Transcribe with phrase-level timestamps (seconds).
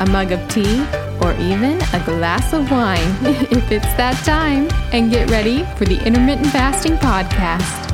[0.00, 0.84] a mug of tea,
[1.20, 2.98] or even a glass of wine
[3.50, 7.90] if it's that time, and get ready for the Intermittent Fasting Podcast.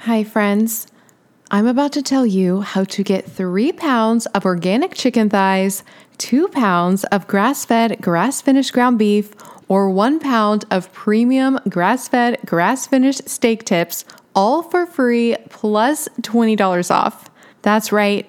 [0.00, 0.86] Hi, friends.
[1.50, 5.84] I'm about to tell you how to get three pounds of organic chicken thighs,
[6.18, 9.32] two pounds of grass fed, grass finished ground beef,
[9.68, 16.08] or one pound of premium grass fed, grass finished steak tips, all for free plus
[16.22, 17.30] $20 off.
[17.62, 18.28] That's right,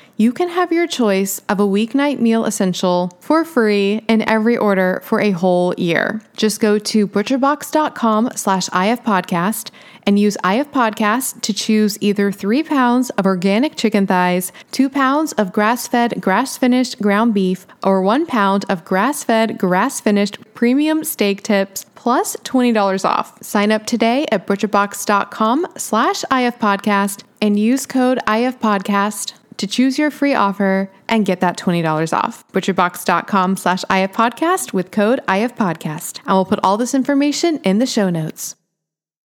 [0.21, 5.01] you can have your choice of a weeknight meal essential for free in every order
[5.03, 6.21] for a whole year.
[6.37, 9.71] Just go to butcherbox.com slash ifpodcast
[10.05, 15.51] and use ifpodcast to choose either three pounds of organic chicken thighs, two pounds of
[15.51, 23.05] grass-fed, grass-finished ground beef, or one pound of grass-fed, grass-finished premium steak tips plus $20
[23.05, 23.41] off.
[23.43, 30.33] Sign up today at butcherbox.com slash ifpodcast and use code ifpodcast to choose your free
[30.33, 32.47] offer and get that $20 off.
[32.51, 36.19] Butcherbox.com slash ifpodcast with code ifpodcast.
[36.19, 38.55] And we'll put all this information in the show notes.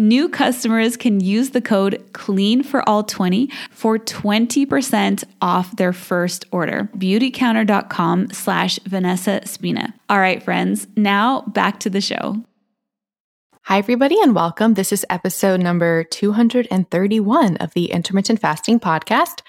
[0.00, 6.44] New customers can use the code CLEAN for all 20 for 20% off their first
[6.52, 6.88] order.
[6.96, 9.92] Beautycounter.com slash Vanessa Spina.
[10.08, 12.36] All right, friends, now back to the show.
[13.62, 14.74] Hi, everybody, and welcome.
[14.74, 19.40] This is episode number 231 of the Intermittent Fasting Podcast.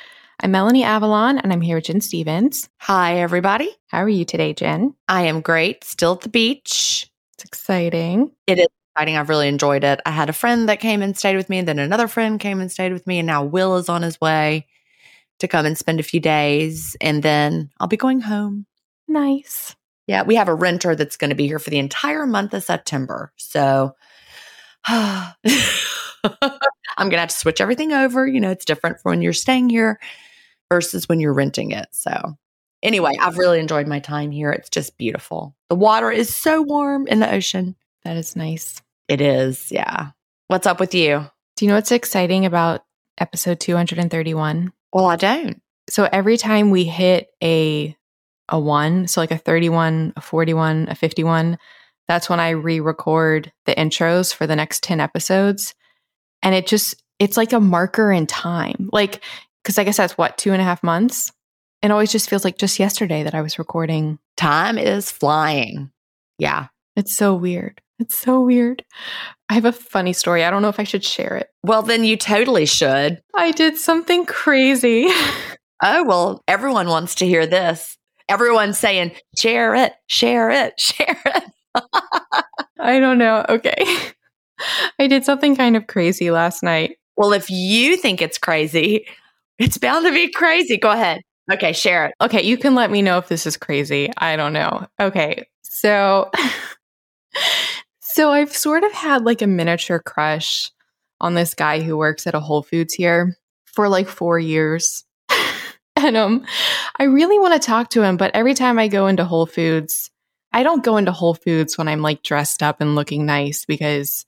[0.42, 2.70] I'm Melanie Avalon, and I'm here with Gin Stephens.
[2.80, 3.70] Hi, everybody.
[3.90, 4.96] How are you today, Gin?
[5.08, 5.84] I am great.
[5.84, 7.08] Still at the beach.
[7.36, 8.32] It's exciting.
[8.48, 9.18] It is exciting.
[9.18, 10.00] I've really enjoyed it.
[10.06, 12.60] I had a friend that came and stayed with me, and then another friend came
[12.60, 14.68] and stayed with me, and now Will is on his way
[15.40, 18.66] to come and spend a few days, and then I'll be going home.
[19.08, 19.76] Nice.
[20.08, 22.64] Yeah, we have a renter that's going to be here for the entire month of
[22.64, 23.32] September.
[23.38, 23.96] So
[24.88, 25.34] I'm
[26.98, 28.28] going to have to switch everything over.
[28.28, 30.00] You know, it's different from when you're staying here
[30.72, 31.88] versus when you're renting it.
[31.92, 32.38] So,
[32.82, 34.52] anyway, I've really enjoyed my time here.
[34.52, 35.56] It's just beautiful.
[35.70, 37.76] The water is so warm in the ocean.
[38.04, 38.82] That is nice.
[39.08, 39.72] It is.
[39.72, 40.12] Yeah.
[40.48, 41.26] What's up with you?
[41.56, 42.84] Do you know what's exciting about
[43.18, 44.72] episode 231?
[44.94, 45.62] Well, I don't.
[45.90, 47.96] So every time we hit a
[48.52, 51.58] a 1, so like a 31, a 41, a 51,
[52.08, 55.76] that's when I re-record the intros for the next 10 episodes.
[56.42, 58.90] And it just it's like a marker in time.
[58.92, 59.22] Like,
[59.62, 61.32] because I guess that's what, two and a half months?
[61.82, 64.20] It always just feels like just yesterday that I was recording.
[64.38, 65.92] Time is flying.
[66.38, 66.68] Yeah.
[66.96, 67.82] It's so weird.
[68.00, 68.84] It's so weird.
[69.50, 70.46] I have a funny story.
[70.46, 71.50] I don't know if I should share it.
[71.64, 73.22] Well, then you totally should.
[73.36, 75.08] I did something crazy.
[75.84, 77.98] oh, well, everyone wants to hear this.
[78.30, 81.44] Everyone's saying, share it, share it, share it.
[82.80, 83.46] I don't know.
[83.50, 83.84] Okay.
[85.00, 86.98] I did something kind of crazy last night.
[87.18, 89.06] Well, if you think it's crazy,
[89.58, 90.78] it's bound to be crazy.
[90.78, 91.22] Go ahead.
[91.52, 92.14] Okay, share it.
[92.22, 94.10] Okay, you can let me know if this is crazy.
[94.18, 94.88] I don't know.
[95.02, 95.48] Okay.
[95.64, 96.30] So
[98.12, 100.72] So I've sort of had like a miniature crush
[101.22, 105.04] on this guy who works at a Whole Foods here for like 4 years.
[105.96, 106.44] and um
[106.98, 110.10] I really want to talk to him, but every time I go into Whole Foods,
[110.52, 114.26] I don't go into Whole Foods when I'm like dressed up and looking nice because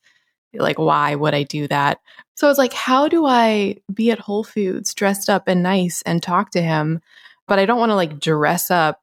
[0.53, 1.99] like why would I do that?
[2.35, 6.21] So it's like how do I be at Whole Foods dressed up and nice and
[6.21, 7.01] talk to him,
[7.47, 9.00] but I don't want to like dress up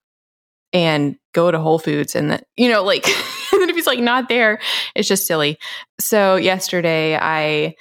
[0.73, 3.07] and go to Whole Foods and then you know like
[3.53, 4.61] and then if he's like not there,
[4.95, 5.59] it's just silly.
[6.01, 7.75] So yesterday I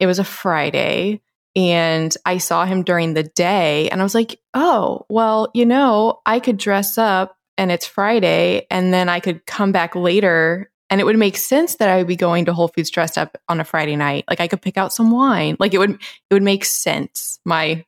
[0.00, 1.20] it was a Friday
[1.56, 6.20] and I saw him during the day and I was like, "Oh, well, you know,
[6.26, 11.00] I could dress up and it's Friday and then I could come back later and
[11.00, 13.60] it would make sense that I would be going to Whole Foods dressed up on
[13.60, 14.24] a Friday night.
[14.28, 15.56] Like I could pick out some wine.
[15.58, 17.84] Like it would it would make sense my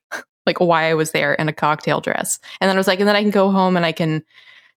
[0.46, 2.38] like why I was there in a cocktail dress.
[2.60, 4.24] And then I was like and then I can go home and I can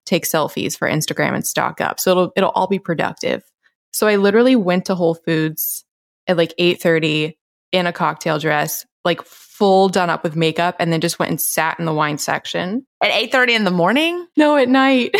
[0.05, 1.99] take selfies for Instagram and stock up.
[1.99, 3.43] So it'll it'll all be productive.
[3.91, 5.85] So I literally went to Whole Foods
[6.27, 7.35] at like 8:30
[7.71, 11.41] in a cocktail dress, like full done up with makeup and then just went and
[11.41, 12.85] sat in the wine section.
[13.01, 14.27] At 8:30 in the morning?
[14.37, 15.15] No, at night.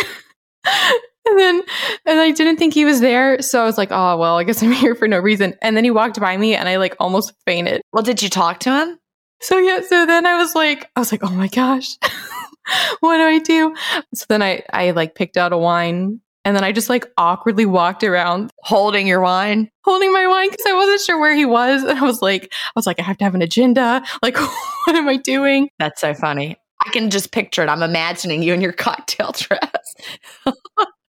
[0.64, 1.62] and then
[2.06, 3.42] and I didn't think he was there.
[3.42, 5.54] So I was like, oh well, I guess I'm here for no reason.
[5.62, 7.82] And then he walked by me and I like almost fainted.
[7.92, 8.99] Well, did you talk to him?
[9.40, 11.96] So yeah, so then I was like, I was like, oh my gosh,
[13.00, 13.74] what do I do?
[14.14, 17.66] So then I I like picked out a wine and then I just like awkwardly
[17.66, 19.70] walked around Holding your wine?
[19.84, 21.82] holding my wine because I wasn't sure where he was.
[21.82, 24.02] And I was like, I was like, I have to have an agenda.
[24.22, 24.36] Like,
[24.86, 25.68] what am I doing?
[25.78, 26.56] That's so funny.
[26.84, 27.68] I can just picture it.
[27.68, 29.94] I'm imagining you in your cocktail dress.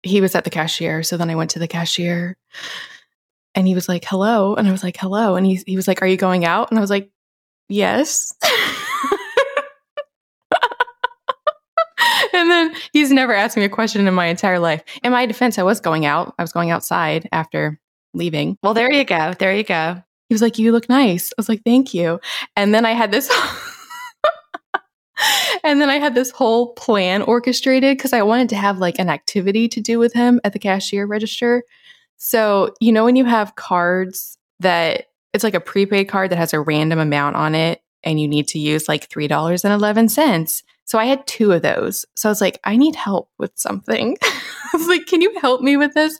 [0.04, 1.04] He was at the cashier.
[1.04, 2.36] So then I went to the cashier
[3.54, 4.56] and he was like, hello.
[4.56, 5.36] And I was like, hello.
[5.36, 6.72] And he, he was like, are you going out?
[6.72, 7.12] And I was like,
[7.72, 8.34] yes.
[12.34, 14.84] and then he's never asked me a question in my entire life.
[15.04, 16.34] In my defense, I was going out.
[16.38, 17.80] I was going outside after
[18.14, 18.58] leaving.
[18.64, 19.34] Well, there you go.
[19.38, 20.02] There you go.
[20.30, 21.32] He was like, You look nice.
[21.32, 22.20] I was like, Thank you.
[22.56, 23.30] And then I had this.
[25.64, 29.10] and then I had this whole plan orchestrated because I wanted to have like an
[29.10, 31.64] activity to do with him at the cashier register.
[32.18, 36.54] So, you know, when you have cards that it's like a prepaid card that has
[36.54, 40.64] a random amount on it and you need to use like $3.11.
[40.86, 42.06] So I had two of those.
[42.16, 44.18] So I was like, I need help with something.
[44.24, 46.20] I was like, can you help me with this?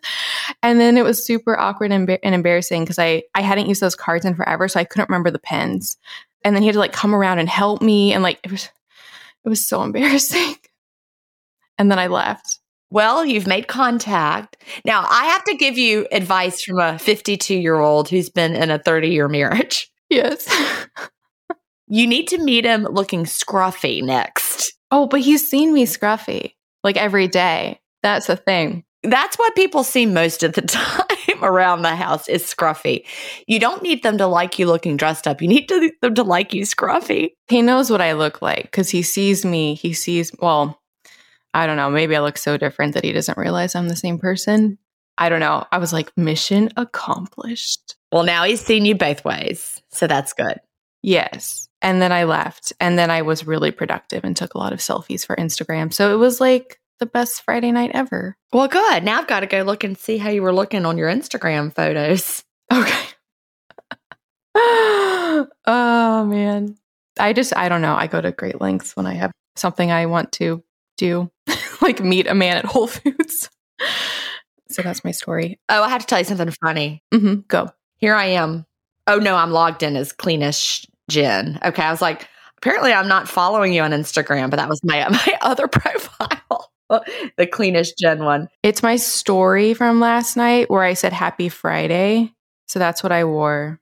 [0.64, 4.26] And then it was super awkward and, embarrassing because I, I hadn't used those cards
[4.26, 4.68] in forever.
[4.68, 5.98] So I couldn't remember the pens.
[6.44, 8.14] And then he had to like come around and help me.
[8.14, 8.70] And like, it was,
[9.44, 10.56] it was so embarrassing.
[11.78, 12.61] And then I left.
[12.92, 14.58] Well, you've made contact.
[14.86, 18.70] Now, I have to give you advice from a 52 year old who's been in
[18.70, 19.88] a 30 year marriage.
[20.12, 20.46] Yes.
[21.88, 24.74] You need to meet him looking scruffy next.
[24.92, 27.80] oh, but he's seen me scruffy like every day.
[28.04, 28.84] That's the thing.
[29.04, 33.06] That's what people see most of the time around the house is scruffy.
[33.48, 35.42] You don't need them to like you looking dressed up.
[35.42, 37.30] You need to, them to like you scruffy.
[37.48, 39.76] He knows what I look like because he sees me.
[39.76, 40.81] He sees, well,
[41.54, 41.90] I don't know.
[41.90, 44.78] Maybe I look so different that he doesn't realize I'm the same person.
[45.18, 45.66] I don't know.
[45.72, 47.96] I was like, mission accomplished.
[48.12, 49.82] Well, now he's seen you both ways.
[49.92, 50.60] So that's good.
[51.04, 51.68] Yes.
[51.82, 52.74] And then I left.
[52.80, 55.94] And then I was really productive and took a lot of selfies for Instagram.
[55.94, 58.38] So it was like the best Friday night ever.
[58.54, 59.04] Well, good.
[59.04, 61.74] Now I've got to go look and see how you were looking on your Instagram
[61.74, 62.44] photos.
[62.74, 63.06] Okay.
[64.56, 66.78] oh, man.
[67.20, 67.96] I just, I don't know.
[67.96, 70.64] I go to great lengths when I have something I want to
[71.02, 71.32] do,
[71.82, 73.50] like meet a man at Whole Foods.
[74.70, 75.60] so that's my story.
[75.68, 77.04] Oh, I have to tell you something funny.
[77.12, 77.70] hmm Go.
[77.98, 78.66] Here I am.
[79.08, 81.60] Oh, no, I'm logged in as cleanish Gin.
[81.66, 81.84] Okay.
[81.84, 82.28] I was like,
[82.60, 87.48] apparently I'm not following you on Instagram, but that was my, my other profile, the
[87.48, 88.48] cleanish Gin one.
[88.64, 92.34] It's my story from last night where I said happy Friday.
[92.68, 93.80] So that's what I wore.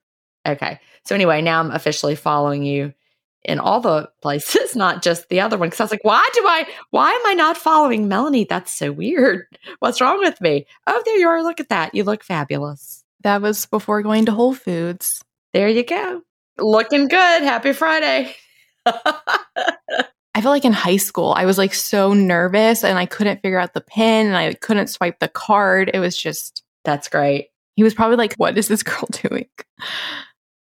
[0.48, 0.80] Okay.
[1.06, 2.94] So anyway, now I'm officially following you
[3.44, 5.70] in all the places, not just the other one.
[5.70, 8.46] Cause I was like, why do I, why am I not following Melanie?
[8.46, 9.46] That's so weird.
[9.80, 10.66] What's wrong with me?
[10.88, 11.44] Oh, there you are.
[11.44, 11.96] Look at that.
[11.96, 13.04] You look fabulous.
[13.24, 15.24] That was before going to Whole Foods.
[15.54, 16.22] There you go.
[16.58, 17.44] Looking good.
[17.44, 18.36] Happy Friday.
[18.86, 23.60] I feel like in high school, I was like so nervous and I couldn't figure
[23.60, 25.92] out the pin and I couldn't swipe the card.
[25.94, 27.48] It was just, That's great.
[27.76, 29.48] he was probably like, what is this girl doing?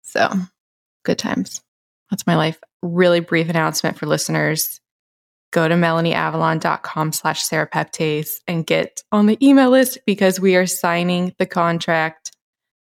[0.03, 0.29] So
[1.03, 1.61] good times.
[2.09, 2.59] That's my life.
[2.81, 4.79] Really brief announcement for listeners.
[5.51, 11.33] Go to melanieavalon.com slash serrapeptase and get on the email list because we are signing
[11.39, 12.31] the contract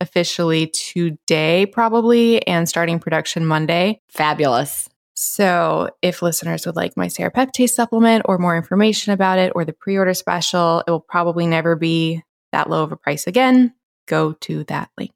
[0.01, 4.01] officially today, probably, and starting production Monday.
[4.09, 4.89] Fabulous.
[5.15, 9.73] So, if listeners would like my serrapeptase supplement or more information about it or the
[9.73, 12.21] pre order special, it will probably never be
[12.51, 13.73] that low of a price again.
[14.07, 15.13] Go to that link.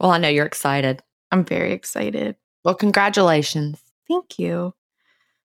[0.00, 1.02] Well, I know you're excited.
[1.30, 2.36] I'm very excited.
[2.64, 3.78] Well, congratulations.
[4.08, 4.74] Thank you.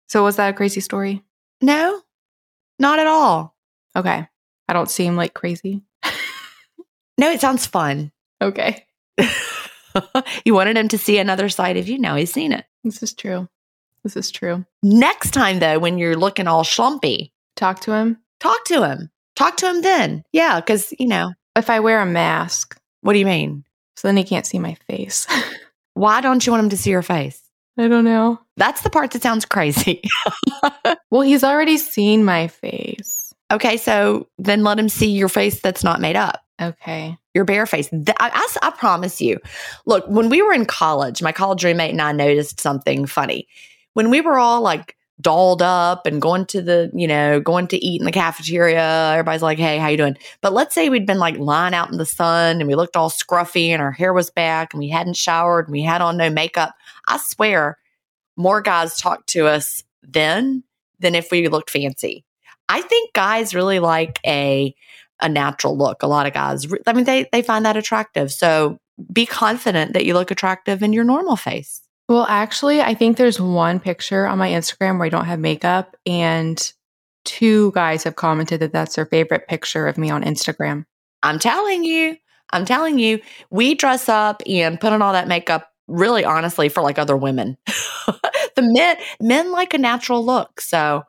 [0.09, 1.23] So, was that a crazy story?
[1.61, 2.01] No,
[2.79, 3.55] not at all.
[3.97, 4.27] Okay.
[4.69, 5.83] I don't seem like crazy.
[7.19, 8.13] No, it sounds fun.
[8.41, 8.85] Okay.
[10.45, 11.99] you wanted him to see another side of you.
[11.99, 12.65] Now he's seen it.
[12.85, 13.49] This is true.
[14.05, 14.65] This is true.
[14.85, 18.19] Next time, though, when you're looking all schlumpy, Talk to him.
[18.39, 19.11] talk to him.
[19.35, 20.23] Talk to him then.
[20.33, 23.65] Yeah, because, you know, If I wear a mask, what do you mean?
[23.97, 25.27] so then he can't see my face.
[25.99, 27.43] Why don't you want him to see your face?
[27.77, 28.39] I don't know.
[28.57, 30.03] That's the part that sounds crazy.
[31.11, 33.33] Well, he's already seen my face.
[33.51, 36.43] okay, so then let him see your face that's not made up.
[36.61, 37.17] Okay.
[37.35, 37.89] your bare face.
[37.93, 39.39] I, I I promise you.
[39.87, 43.49] Look, when we were in college, my college roommate and I noticed something funny.
[43.95, 47.85] When we were all like dolled up and going to the, you know, going to
[47.85, 49.11] eat in the cafeteria.
[49.13, 50.17] Everybody's like, hey, how you doing?
[50.41, 53.11] But let's say we'd been like lying out in the sun and we looked all
[53.11, 56.31] scruffy and our hair was back and we hadn't showered and we had on no
[56.31, 56.75] makeup.
[57.07, 57.79] I swear
[58.37, 60.63] more guys talked to us then
[61.01, 62.25] than if we looked fancy.
[62.69, 64.75] I think guys really like a
[65.21, 66.05] a natural look.
[66.05, 68.31] A lot of guys, I mean, they they find that attractive.
[68.31, 68.79] So
[69.13, 71.83] be confident that you look attractive in your normal face.
[72.09, 75.97] Well, actually, I think there's one picture on my Instagram where I don't have makeup,
[76.07, 76.73] and
[77.25, 80.87] two guys have commented that that's their favorite picture of me on Instagram.
[81.23, 82.17] I'm telling you,
[82.51, 86.83] I'm telling you, we dress up and put on all that makeup really honestly for
[86.83, 87.59] like other women.
[87.67, 90.61] the men men like a natural look.
[90.61, 91.03] So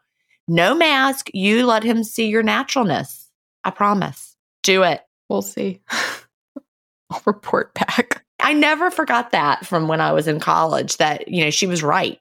[0.47, 3.29] no mask, you let him see your naturalness.
[3.63, 4.35] I promise.
[4.63, 5.01] Do it.
[5.29, 5.81] We'll see.
[7.09, 8.25] I'll report back.
[8.39, 11.83] I never forgot that from when I was in college that, you know, she was
[11.83, 12.19] right.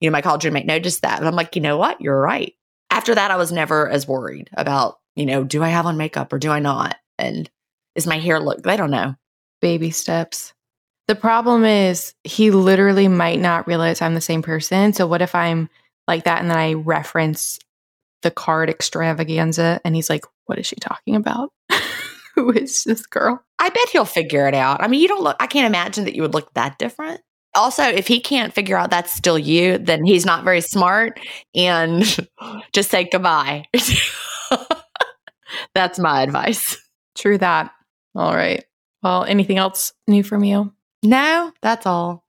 [0.00, 1.18] You know, my college roommate noticed that.
[1.18, 2.00] And I'm like, you know what?
[2.00, 2.54] You're right.
[2.90, 6.32] After that, I was never as worried about, you know, do I have on makeup
[6.32, 6.96] or do I not?
[7.18, 7.48] And
[7.94, 9.14] is my hair look, I don't know.
[9.60, 10.52] Baby steps.
[11.08, 14.92] The problem is he literally might not realize I'm the same person.
[14.92, 15.68] So what if I'm
[16.06, 17.58] like that and then I reference
[18.22, 21.52] the card extravaganza and he's like, what is she talking about?
[22.34, 23.44] Who is this girl?
[23.60, 24.82] I bet he'll figure it out.
[24.82, 27.20] I mean, you don't look, I can't imagine that you would look that different.
[27.54, 31.20] Also, if he can't figure out that's still you, then he's not very smart
[31.54, 32.04] and
[32.72, 33.64] just say goodbye.
[35.74, 36.76] that's my advice.
[37.16, 37.72] True that.
[38.14, 38.64] All right.
[39.02, 40.72] Well, anything else new from you?
[41.02, 42.24] No, that's all.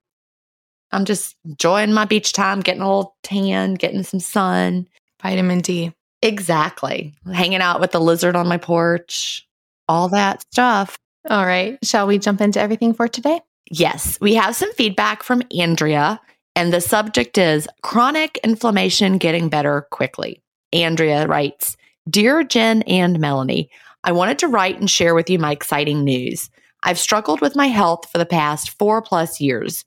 [0.92, 4.88] I'm just enjoying my beach time, getting a little tan, getting some sun.
[5.22, 5.94] Vitamin D.
[6.22, 7.14] Exactly.
[7.32, 9.48] Hanging out with the lizard on my porch,
[9.88, 10.98] all that stuff.
[11.30, 11.78] All right.
[11.84, 13.42] Shall we jump into everything for today?
[13.70, 14.18] Yes.
[14.20, 16.20] We have some feedback from Andrea,
[16.56, 20.42] and the subject is chronic inflammation getting better quickly.
[20.74, 21.78] Andrea writes
[22.10, 23.70] Dear Gin and Melanie,
[24.04, 26.50] I wanted to write and share with you my exciting news.
[26.84, 29.86] I've struggled with my health for the past four plus years.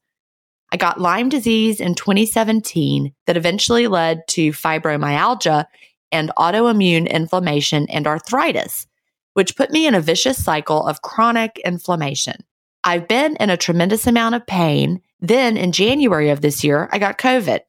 [0.73, 5.67] I got Lyme disease in 2017 that eventually led to fibromyalgia
[6.12, 8.87] and autoimmune inflammation and arthritis,
[9.35, 12.44] which put me in a vicious cycle of chronic inflammation.
[12.83, 15.01] I've been in a tremendous amount of pain.
[15.20, 17.61] Then in January of this year, I got COVID.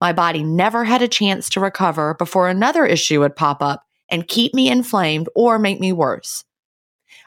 [0.00, 4.26] My body never had a chance to recover before another issue would pop up and
[4.26, 6.44] keep me inflamed or make me worse.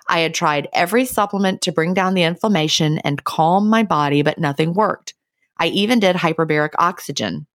[0.07, 4.37] I had tried every supplement to bring down the inflammation and calm my body, but
[4.37, 5.13] nothing worked.
[5.57, 7.47] I even did hyperbaric oxygen.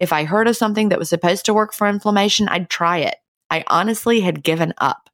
[0.00, 3.16] If I heard of something that was supposed to work for inflammation, I'd try it.
[3.48, 5.08] I honestly had given up.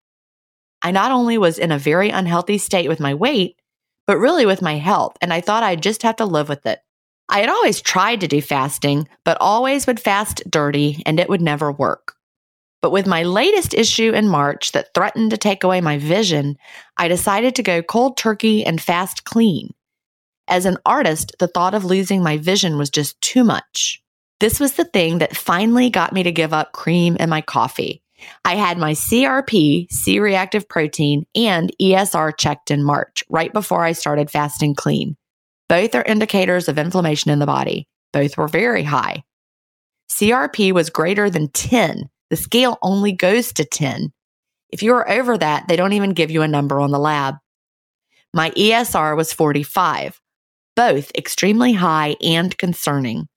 [0.82, 3.56] I not only was in a very unhealthy state with my weight,
[4.06, 6.80] but really with my health, and I thought I'd just have to live with it.
[7.28, 11.40] I had always tried to do fasting, but always would fast dirty and it would
[11.40, 12.14] never work.
[12.82, 16.56] But with my latest issue in March that threatened to take away my vision,
[16.96, 19.74] I decided to go cold turkey and fast clean.
[20.48, 24.02] As an artist, the thought of losing my vision was just too much.
[24.40, 28.02] This was the thing that finally got me to give up cream in my coffee.
[28.44, 33.92] I had my CRP, C reactive protein, and ESR checked in March, right before I
[33.92, 35.16] started fasting clean.
[35.68, 37.86] Both are indicators of inflammation in the body.
[38.12, 39.22] Both were very high.
[40.10, 44.12] CRP was greater than 10, the scale only goes to 10.
[44.70, 47.34] If you are over that, they don't even give you a number on the lab.
[48.32, 50.20] My ESR was 45,
[50.76, 53.28] both extremely high and concerning.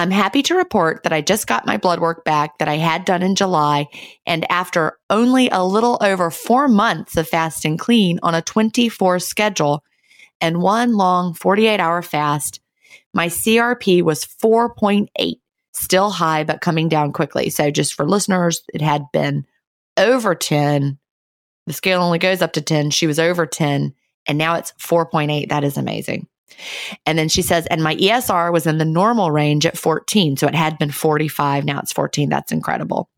[0.00, 3.04] I'm happy to report that I just got my blood work back that I had
[3.04, 3.86] done in July.
[4.24, 9.18] And after only a little over four months of fast and clean on a 24
[9.18, 9.84] schedule
[10.40, 12.60] and one long 48 hour fast,
[13.12, 15.34] my CRP was 4.8
[15.74, 17.50] still high, but coming down quickly.
[17.50, 19.44] So, just for listeners, it had been
[19.98, 20.98] over 10.
[21.66, 22.88] The scale only goes up to 10.
[22.88, 23.92] She was over 10,
[24.26, 25.50] and now it's 4.8.
[25.50, 26.26] That is amazing.
[27.06, 30.36] And then she says, and my ESR was in the normal range at 14.
[30.36, 31.64] So it had been 45.
[31.64, 32.28] Now it's 14.
[32.28, 33.08] That's incredible.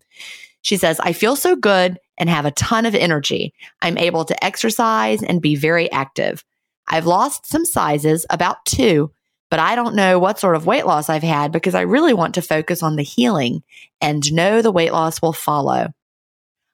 [0.62, 3.53] She says, I feel so good and have a ton of energy.
[3.81, 6.45] I'm able to exercise and be very active.
[6.87, 9.12] I've lost some sizes, about two,
[9.51, 12.35] but I don't know what sort of weight loss I've had because I really want
[12.35, 13.62] to focus on the healing
[14.01, 15.88] and know the weight loss will follow.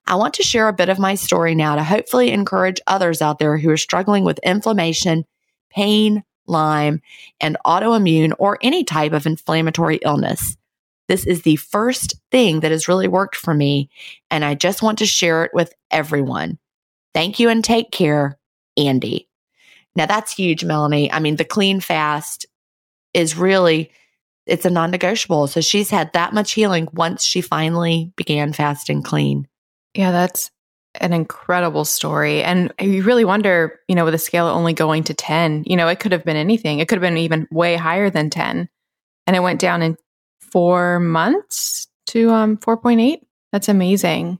[0.07, 3.39] I want to share a bit of my story now to hopefully encourage others out
[3.39, 5.25] there who are struggling with inflammation,
[5.71, 7.01] pain, Lyme,
[7.41, 10.57] and autoimmune or any type of inflammatory illness.
[11.09, 13.91] This is the first thing that has really worked for me,
[14.31, 16.59] and I just want to share it with everyone.
[17.15, 18.39] Thank you and take care,
[18.77, 19.29] Andy.
[19.97, 21.11] Now that's huge, Melanie.
[21.11, 22.47] I mean, the clean fast
[23.15, 23.91] is really
[24.49, 25.47] it's a non negotiable.
[25.47, 29.47] So she's had that much healing once she finally began fasting clean.
[29.95, 30.51] Yeah, that's
[31.01, 32.43] an incredible story.
[32.43, 35.89] And you really wonder, you know, with a scale only going to 10, you know,
[35.89, 36.79] it could have been anything.
[36.79, 38.69] It could have been even way higher than 10.
[39.27, 39.97] And it went down in
[40.41, 43.21] four months to um, 4.8.
[43.53, 44.39] That's amazing.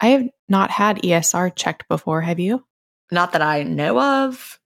[0.00, 2.20] I have not had ESR checked before.
[2.20, 2.64] Have you?
[3.10, 4.58] Not that I know of.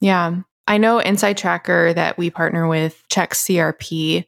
[0.00, 0.40] Yeah.
[0.66, 4.26] I know InsideTracker that we partner with checks CRP.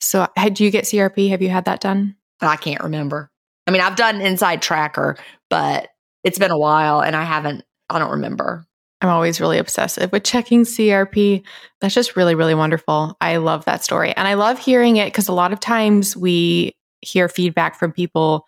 [0.00, 1.30] So, had you get CRP?
[1.30, 2.16] Have you had that done?
[2.40, 3.30] I can't remember.
[3.66, 5.18] I mean, I've done InsideTracker,
[5.50, 5.88] but
[6.22, 8.66] it's been a while and I haven't, I don't remember.
[9.00, 11.42] I'm always really obsessive with checking CRP.
[11.80, 13.16] That's just really, really wonderful.
[13.20, 14.12] I love that story.
[14.16, 18.46] And I love hearing it because a lot of times we hear feedback from people,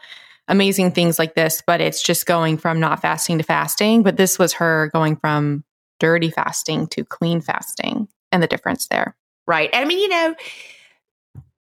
[0.48, 4.02] amazing things like this, but it's just going from not fasting to fasting.
[4.02, 5.64] But this was her going from
[6.00, 9.14] dirty fasting to clean fasting and the difference there.
[9.46, 9.70] Right.
[9.74, 10.34] I mean, you know,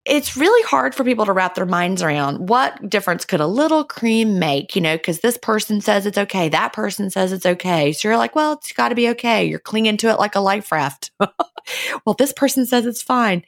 [0.04, 3.84] it's really hard for people to wrap their minds around what difference could a little
[3.84, 7.92] cream make, you know, because this person says it's okay, that person says it's okay.
[7.92, 9.44] So you're like, well, it's got to be okay.
[9.44, 11.12] You're clinging to it like a life raft.
[11.20, 13.44] well, this person says it's fine.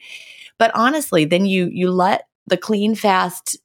[0.56, 3.56] But honestly, then you you let the clean fast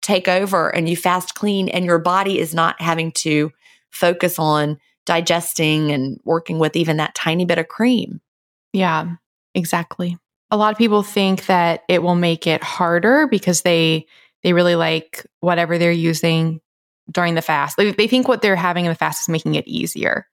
[0.00, 3.52] take over and you fast clean and your body is not having to
[3.90, 8.20] focus on digesting and working with even that tiny bit of cream.
[8.72, 9.12] Yeah,
[9.54, 10.18] exactly
[10.52, 14.06] a lot of people think that it will make it harder because they
[14.42, 16.60] they really like whatever they're using
[17.10, 17.76] during the fast.
[17.76, 20.26] They, they think what they're having in the fast is making it easier.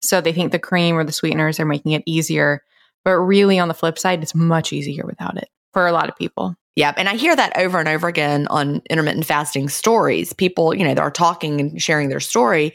[0.00, 2.62] So they think the cream or the sweeteners are making it easier.
[3.04, 6.16] But really, on the flip side, it's much easier without it for a lot of
[6.16, 6.54] people.
[6.76, 6.92] Yeah.
[6.96, 10.32] And I hear that over and over again on intermittent fasting stories.
[10.32, 12.74] People, you know, they're talking and sharing their story,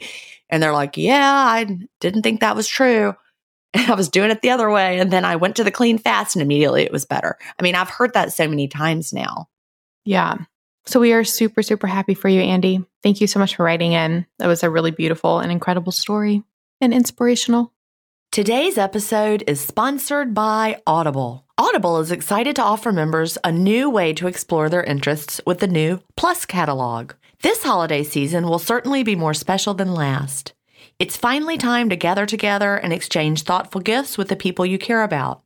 [0.50, 3.14] and they're like, yeah, I didn't think that was true.
[3.74, 4.98] I was doing it the other way.
[4.98, 7.38] And then I went to the clean fast and immediately it was better.
[7.58, 9.48] I mean, I've heard that so many times now.
[10.04, 10.36] Yeah.
[10.86, 12.84] So we are super, super happy for you, Andy.
[13.02, 14.26] Thank you so much for writing in.
[14.38, 16.42] That was a really beautiful and incredible story
[16.80, 17.72] and inspirational.
[18.32, 21.44] Today's episode is sponsored by Audible.
[21.58, 25.66] Audible is excited to offer members a new way to explore their interests with the
[25.66, 27.12] new Plus catalog.
[27.42, 30.54] This holiday season will certainly be more special than last.
[31.00, 35.02] It's finally time to gather together and exchange thoughtful gifts with the people you care
[35.02, 35.40] about.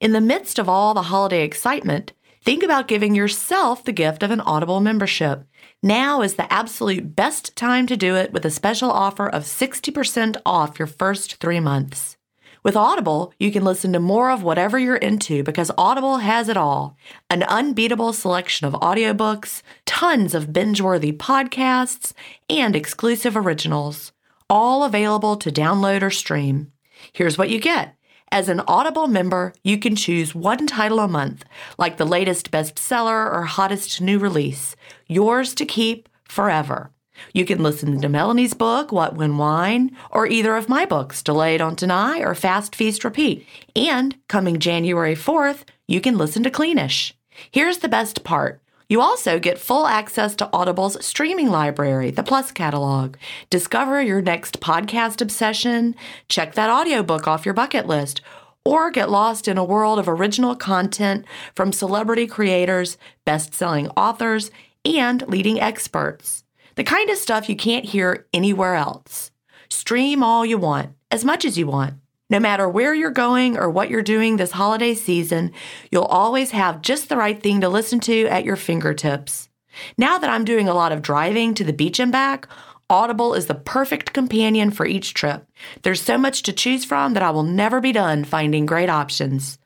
[0.00, 2.12] In the midst of all the holiday excitement,
[2.44, 5.44] think about giving yourself the gift of an Audible membership.
[5.80, 10.38] Now is the absolute best time to do it with a special offer of 60%
[10.44, 12.16] off your first three months.
[12.64, 16.56] With Audible, you can listen to more of whatever you're into because Audible has it
[16.56, 16.96] all
[17.30, 22.12] an unbeatable selection of audiobooks, tons of binge worthy podcasts,
[22.50, 24.10] and exclusive originals
[24.48, 26.72] all available to download or stream.
[27.12, 27.94] Here's what you get.
[28.32, 31.44] As an Audible member, you can choose one title a month,
[31.78, 34.74] like the latest bestseller or hottest new release,
[35.06, 36.90] yours to keep forever.
[37.32, 41.56] You can listen to Melanie's book, What When Wine, or either of my books, Delay,
[41.56, 43.46] Don't Deny or Fast Feast Repeat.
[43.74, 47.12] And coming January 4th, you can listen to Cleanish.
[47.50, 52.52] Here's the best part you also get full access to Audible's streaming library, the Plus
[52.52, 53.16] catalog.
[53.50, 55.96] Discover your next podcast obsession,
[56.28, 58.20] check that audiobook off your bucket list,
[58.64, 64.50] or get lost in a world of original content from celebrity creators, best selling authors,
[64.84, 66.44] and leading experts.
[66.76, 69.30] The kind of stuff you can't hear anywhere else.
[69.68, 71.94] Stream all you want, as much as you want.
[72.28, 75.52] No matter where you're going or what you're doing this holiday season,
[75.92, 79.48] you'll always have just the right thing to listen to at your fingertips.
[79.96, 82.48] Now that I'm doing a lot of driving to the beach and back,
[82.90, 85.46] Audible is the perfect companion for each trip.
[85.82, 89.58] There's so much to choose from that I will never be done finding great options.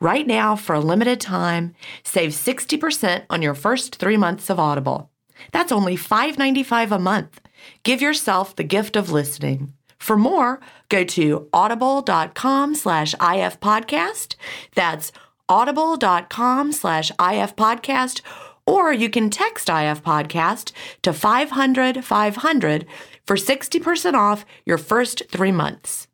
[0.00, 5.10] Right now, for a limited time, save 60% on your first three months of Audible.
[5.52, 7.40] That's only $5.95 a month.
[7.82, 9.74] Give yourself the gift of listening.
[9.98, 14.36] For more, go to audible.com slash ifpodcast.
[14.74, 15.12] That's
[15.48, 18.20] audible.com slash ifpodcast.
[18.66, 22.86] Or you can text IF Podcast to 500 500
[23.24, 26.08] for 60% off your first three months.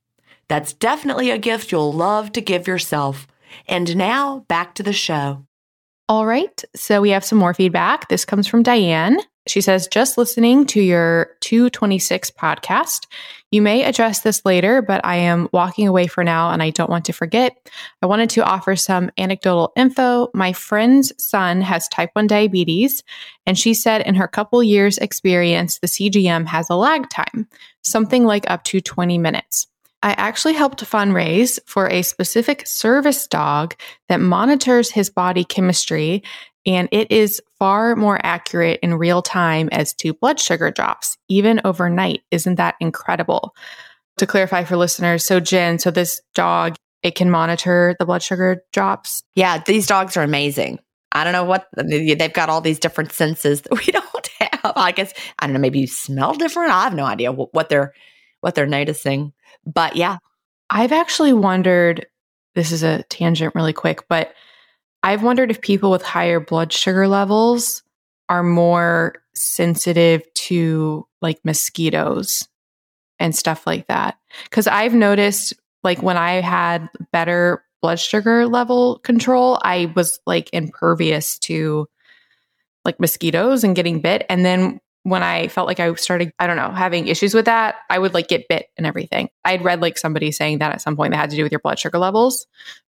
[0.49, 3.27] That's definitely a gift you'll love to give yourself.
[3.67, 5.47] And now back to the show.
[6.09, 6.63] All right.
[6.77, 8.09] So we have some more feedback.
[8.09, 9.19] This comes from Diane.
[9.47, 13.07] She says, just listening to your 226 podcast.
[13.51, 16.89] You may address this later, but I am walking away for now and I don't
[16.89, 17.57] want to forget.
[18.03, 20.29] I wanted to offer some anecdotal info.
[20.33, 23.03] My friend's son has type 1 diabetes,
[23.45, 27.49] and she said in her couple years experience, the CGM has a lag time,
[27.83, 29.67] something like up to 20 minutes.
[30.05, 33.77] I actually helped fundraise for a specific service dog
[34.09, 36.25] that monitors his body chemistry,
[36.67, 41.61] and it is far more accurate in real time as to blood sugar drops, even
[41.65, 42.23] overnight.
[42.31, 43.55] Isn't that incredible?
[44.19, 48.63] To clarify for listeners, so Gin, so this dog, it can monitor the blood sugar
[48.73, 49.23] drops.
[49.35, 50.79] Yeah, these dogs are amazing.
[51.13, 54.73] I don't know what they've got all these different senses that we don't have.
[54.77, 55.61] I guess I don't know.
[55.61, 56.73] Maybe you smell different.
[56.73, 57.93] I have no idea what they're
[58.41, 59.33] what they're noticing.
[59.65, 60.19] But yeah,
[60.71, 62.07] I've actually wondered.
[62.55, 64.35] This is a tangent, really quick, but
[65.03, 67.83] I've wondered if people with higher blood sugar levels
[68.29, 72.49] are more sensitive to like mosquitoes
[73.19, 74.19] and stuff like that.
[74.45, 80.51] Because I've noticed, like, when I had better blood sugar level control, I was like
[80.53, 81.89] impervious to
[82.85, 84.25] like mosquitoes and getting bit.
[84.29, 87.77] And then when I felt like I started, I don't know, having issues with that,
[87.91, 89.31] I would like get bit and everything.
[89.45, 91.59] I'd read like somebody saying that at some point that had to do with your
[91.59, 92.47] blood sugar levels.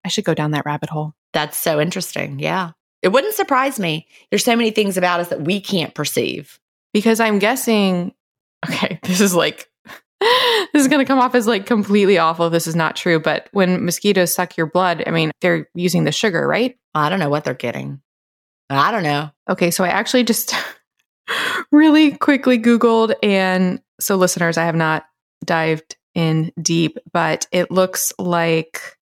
[0.04, 1.14] I should go down that rabbit hole.
[1.32, 2.38] That's so interesting.
[2.38, 2.72] Yeah.
[3.02, 4.06] It wouldn't surprise me.
[4.30, 6.58] There's so many things about us that we can't perceive.
[6.92, 8.14] Because I'm guessing,
[8.68, 9.68] okay, this is like,
[10.20, 12.50] this is going to come off as like completely awful.
[12.50, 13.20] This is not true.
[13.20, 16.76] But when mosquitoes suck your blood, I mean, they're using the sugar, right?
[16.94, 18.00] I don't know what they're getting.
[18.68, 19.30] I don't know.
[19.48, 19.70] Okay.
[19.70, 20.54] So I actually just
[21.72, 23.14] really quickly Googled.
[23.22, 25.04] And so, listeners, I have not
[25.44, 28.98] dived in deep, but it looks like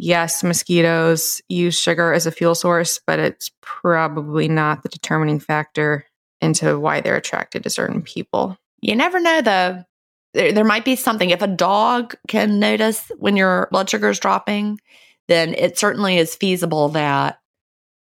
[0.00, 6.04] yes, mosquitoes use sugar as a fuel source, but it's probably not the determining factor
[6.40, 8.56] into why they're attracted to certain people.
[8.80, 9.84] You never know, though.
[10.32, 11.30] There, there might be something.
[11.30, 14.80] If a dog can notice when your blood sugar is dropping,
[15.28, 17.40] then it certainly is feasible that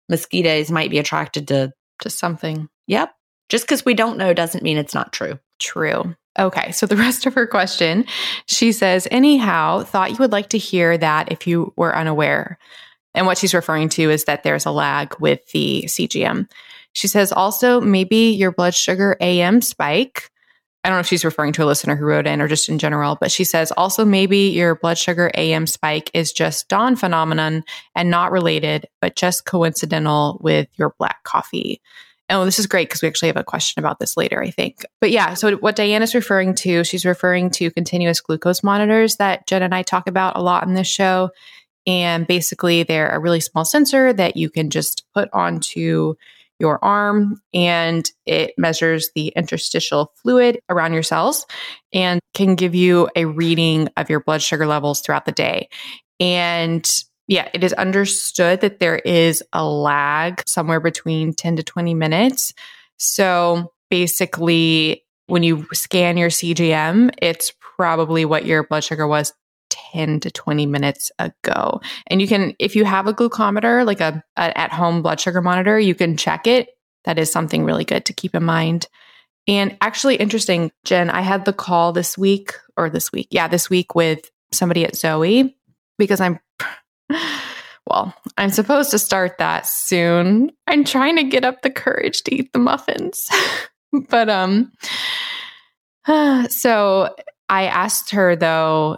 [0.09, 2.69] mosquitoes might be attracted to to something.
[2.87, 3.13] Yep.
[3.49, 5.39] Just because we don't know doesn't mean it's not true.
[5.59, 6.15] True.
[6.39, 8.05] Okay, so the rest of her question,
[8.45, 12.57] she says, anyhow, thought you would like to hear that if you were unaware.
[13.13, 16.49] And what she's referring to is that there's a lag with the CGM.
[16.93, 20.29] She says also, maybe your blood sugar AM spike.
[20.83, 22.79] I don't know if she's referring to a listener who wrote in or just in
[22.79, 27.63] general, but she says also maybe your blood sugar AM spike is just dawn phenomenon
[27.95, 31.81] and not related, but just coincidental with your black coffee.
[32.29, 34.85] Oh, this is great because we actually have a question about this later, I think.
[34.99, 39.47] But yeah, so what Diane is referring to, she's referring to continuous glucose monitors that
[39.47, 41.29] Gin and I talk about a lot in this show.
[41.85, 46.15] And basically, they're a really small sensor that you can just put onto
[46.59, 51.45] your arm and it measures the interstitial fluid around your cells
[51.93, 55.69] and can give you a reading of your blood sugar levels throughout the day.
[56.19, 56.85] And
[57.27, 62.53] yeah, it is understood that there is a lag somewhere between 10 to 20 minutes.
[62.97, 69.33] So basically, when you scan your CGM, it's probably what your blood sugar was
[69.69, 71.81] 10 to 20 minutes ago.
[72.07, 75.41] And you can, if you have a glucometer, like a, a at home blood sugar
[75.41, 76.69] monitor, you can check it.
[77.03, 78.87] That is something really good to keep in mind.
[79.49, 83.27] And actually, interesting, Gin, I had the call this week or this week.
[83.31, 85.57] Yeah, this week with somebody at Zoe
[85.97, 86.39] because I'm
[87.87, 90.51] well, I'm supposed to start that soon.
[90.67, 93.29] I'm trying to get up the courage to eat the muffins.
[94.09, 94.71] but um
[96.49, 97.15] so
[97.49, 98.97] I asked her though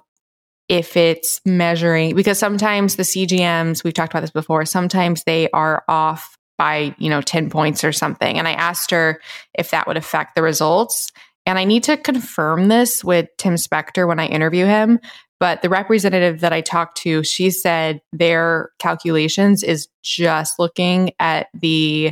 [0.68, 5.84] if it's measuring because sometimes the CGMs, we've talked about this before, sometimes they are
[5.88, 8.38] off by, you know, 10 points or something.
[8.38, 9.20] And I asked her
[9.58, 11.12] if that would affect the results.
[11.48, 15.00] And I need to confirm this with Tim Spector when I interview him
[15.40, 21.48] but the representative that I talked to, she said their calculations is just looking at
[21.54, 22.12] the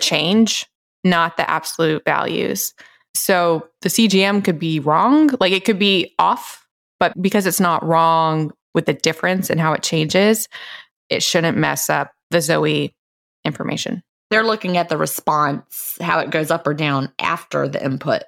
[0.00, 0.66] change,
[1.04, 2.74] not the absolute values.
[3.14, 6.66] So the CGM could be wrong, like it could be off,
[7.00, 10.48] but because it's not wrong with the difference and how it changes,
[11.08, 12.94] it shouldn't mess up the Zoe
[13.44, 14.02] information.
[14.30, 18.24] They're looking at the response, how it goes up or down after the input.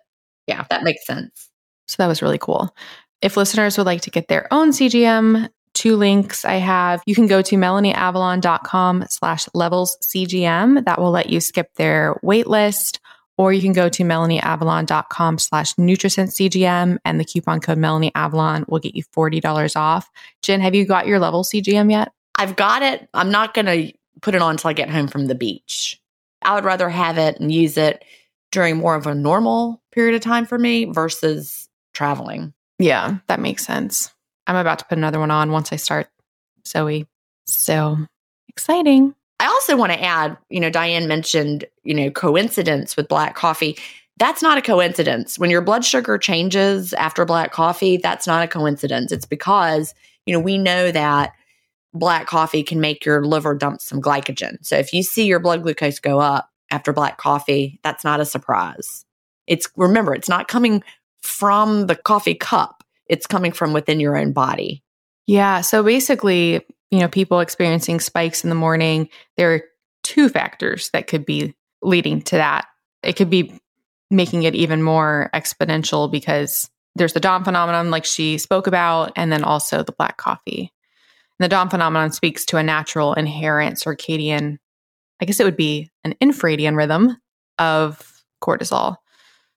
[0.47, 1.51] Yeah, that makes sense.
[1.89, 2.75] So that was really cool.
[3.21, 7.03] If listeners would like to get their own CGM, two links I have.
[7.07, 10.85] You can go to melanieavalon.com slash levels CGM.
[10.85, 13.01] That will let you skip their wait list.
[13.37, 18.81] Or you can go to melanieavalon.com slash Nutrisense CGM and the coupon code melanieavalon will
[18.81, 20.11] get you $40 off.
[20.43, 22.11] Gin, have you got your level CGM yet?
[22.35, 23.09] I've got it.
[23.15, 26.01] I'm not going to put it on until I get home from the beach.
[26.43, 28.05] I would rather have it and use it
[28.51, 32.53] during more of a normal period of time for me versus traveling.
[32.79, 34.13] Yeah, that makes sense.
[34.47, 36.09] I'm about to put another one on once I start
[36.67, 37.07] Zoe.
[37.47, 37.99] So
[38.49, 39.15] exciting.
[39.41, 43.77] I also want to add, you know, Diane mentioned, you know, coincidence with black coffee.
[44.19, 45.39] that's not a coincidence.
[45.39, 49.13] When your blood sugar changes after black coffee, that's not a coincidence.
[49.13, 49.95] It's because,
[50.27, 51.33] you know, we know that
[51.95, 54.57] black coffee can make your liver dump some glycogen.
[54.63, 58.25] So if you see your blood glucose go up after black coffee, that's not a
[58.25, 59.05] surprise.
[59.47, 60.83] It's remember, it's not coming
[61.23, 62.85] from the coffee cup.
[63.07, 64.83] It's coming from within your own body.
[65.27, 65.61] Yeah.
[65.61, 69.63] So basically, you know, people experiencing spikes in the morning, there are
[70.03, 72.67] two factors that could be leading to that.
[73.03, 73.59] It could be
[74.11, 79.31] making it even more exponential because there's the dawn phenomenon, like she spoke about, and
[79.31, 80.73] then also the black coffee.
[81.39, 84.59] And the dawn phenomenon speaks to a natural, inherent circadian,
[85.21, 87.17] I guess it would be an infradian rhythm
[87.59, 88.97] of cortisol.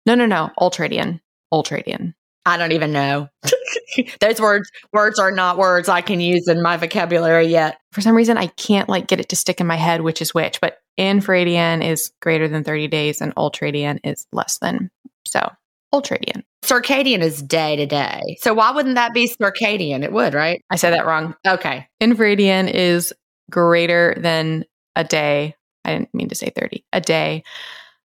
[0.06, 1.21] No, no, no, ultradian,
[1.53, 2.13] ultradian.
[2.45, 3.29] I don't even know.
[4.19, 7.77] Those words words are not words I can use in my vocabulary yet.
[7.91, 10.33] For some reason I can't like get it to stick in my head which is
[10.33, 14.89] which, but infradian is greater than 30 days and ultradian is less than.
[15.25, 15.51] So,
[15.93, 16.43] ultradian.
[16.63, 18.37] Circadian is day to day.
[18.39, 20.03] So why wouldn't that be circadian?
[20.03, 20.63] It would, right?
[20.69, 21.35] I said that wrong.
[21.45, 21.87] Okay.
[22.01, 23.13] Infradian is
[23.49, 25.55] greater than a day.
[25.83, 26.85] I didn't mean to say 30.
[26.93, 27.43] A day.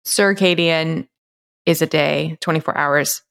[0.06, 1.08] Circadian
[1.66, 3.22] is a day, 24 hours.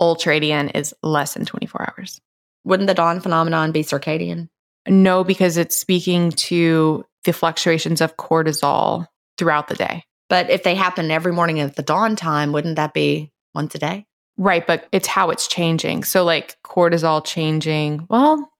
[0.00, 2.20] Ultradian is less than 24 hours.
[2.64, 4.48] Wouldn't the dawn phenomenon be circadian?
[4.88, 10.04] No, because it's speaking to the fluctuations of cortisol throughout the day.
[10.28, 13.78] But if they happen every morning at the dawn time, wouldn't that be once a
[13.78, 14.06] day?
[14.36, 16.04] Right, but it's how it's changing.
[16.04, 18.50] So, like cortisol changing, well,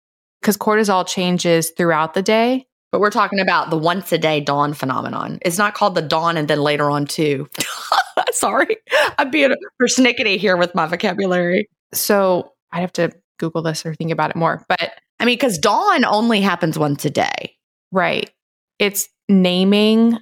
[0.41, 2.67] because cortisol changes throughout the day.
[2.93, 5.39] But we're talking about the once a day dawn phenomenon.
[5.43, 7.49] It's not called the dawn and then later on too.
[8.33, 8.77] Sorry,
[9.19, 11.69] I'm being persnickety here with my vocabulary.
[11.93, 14.65] So I'd have to Google this or think about it more.
[14.69, 17.57] But I mean, because dawn only happens once a day.
[17.93, 18.31] Right.
[18.79, 20.19] It's naming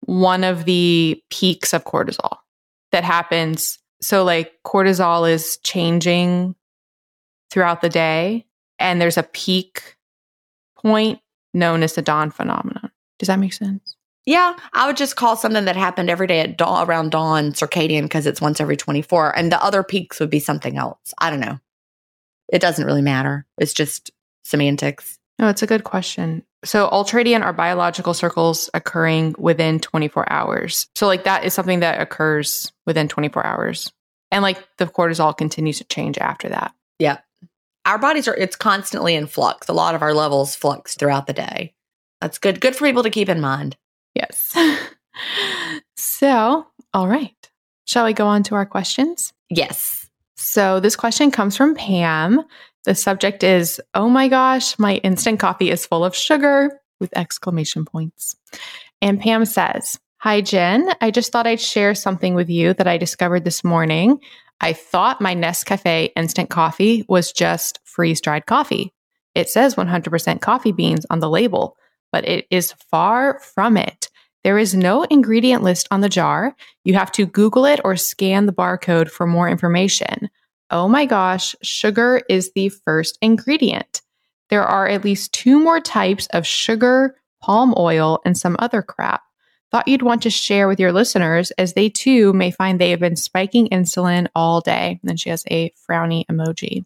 [0.00, 2.36] one of the peaks of cortisol
[2.92, 3.78] that happens.
[4.00, 6.54] So, like, cortisol is changing
[7.50, 8.46] throughout the day,
[8.78, 9.96] and there's a peak
[10.78, 11.20] point
[11.56, 12.90] known as the dawn phenomenon.
[13.18, 13.96] Does that make sense?
[14.26, 18.02] Yeah, I would just call something that happened every day at dawn around dawn circadian
[18.02, 21.14] because it's once every 24 and the other peaks would be something else.
[21.18, 21.60] I don't know.
[22.52, 23.46] It doesn't really matter.
[23.58, 24.10] It's just
[24.44, 25.18] semantics.
[25.38, 26.42] No, it's a good question.
[26.64, 30.88] So ultradian are biological circles occurring within 24 hours.
[30.96, 33.92] So like that is something that occurs within 24 hours.
[34.32, 36.74] And like the cortisol continues to change after that.
[36.98, 37.18] Yeah.
[37.86, 39.68] Our bodies are it's constantly in flux.
[39.68, 41.72] A lot of our levels flux throughout the day.
[42.20, 43.76] That's good good for people to keep in mind.
[44.14, 44.54] Yes.
[45.96, 47.50] so, all right.
[47.86, 49.32] Shall we go on to our questions?
[49.48, 50.10] Yes.
[50.36, 52.42] So, this question comes from Pam.
[52.84, 57.84] The subject is, "Oh my gosh, my instant coffee is full of sugar!" with exclamation
[57.84, 58.34] points.
[59.00, 62.96] And Pam says, "Hi Gin, I just thought I'd share something with you that I
[62.96, 64.18] discovered this morning.
[64.60, 68.92] I thought my Nescafe instant coffee was just freeze-dried coffee.
[69.34, 71.76] It says 100% coffee beans on the label,
[72.10, 74.08] but it is far from it.
[74.44, 76.54] There is no ingredient list on the jar.
[76.84, 80.30] You have to Google it or scan the barcode for more information.
[80.70, 84.02] Oh my gosh, sugar is the first ingredient.
[84.48, 89.22] There are at least two more types of sugar, palm oil, and some other crap.
[89.70, 93.00] Thought you'd want to share with your listeners as they too may find they have
[93.00, 94.98] been spiking insulin all day.
[95.02, 96.84] And then she has a frowny emoji.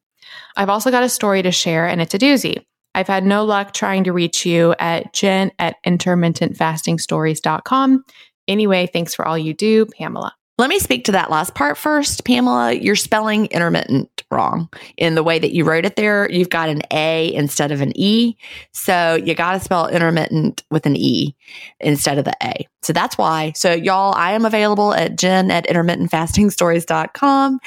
[0.56, 2.64] I've also got a story to share, and it's a doozy.
[2.94, 8.04] I've had no luck trying to reach you at gin at intermittentfastingstories.com.
[8.48, 10.34] Anyway, thanks for all you do, Pamela.
[10.58, 12.26] Let me speak to that last part first.
[12.26, 16.30] Pamela, you're spelling intermittent wrong in the way that you wrote it there.
[16.30, 18.36] You've got an A instead of an E.
[18.72, 21.34] So you got to spell intermittent with an E
[21.80, 22.66] instead of the A.
[22.82, 23.52] So that's why.
[23.54, 27.60] So y'all, I am available at gin at intermittentfastingstories.com.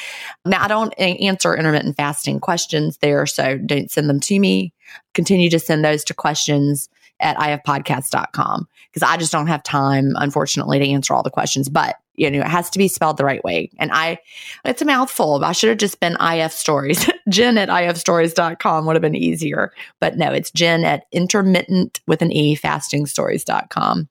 [0.45, 3.25] Now I don't answer intermittent fasting questions there.
[3.25, 4.73] So don't send them to me.
[5.13, 10.79] Continue to send those to questions at ifpodcast.com because I just don't have time, unfortunately,
[10.79, 11.67] to answer all the questions.
[11.67, 13.71] But you know, it has to be spelled the right way.
[13.79, 14.19] And I,
[14.65, 15.43] it's a mouthful.
[15.43, 17.09] I should have just been IF stories.
[17.29, 19.71] Gin at ifstories.com would have been easier.
[19.99, 24.09] But no, it's Gin at intermittent with an E fastingstories.com.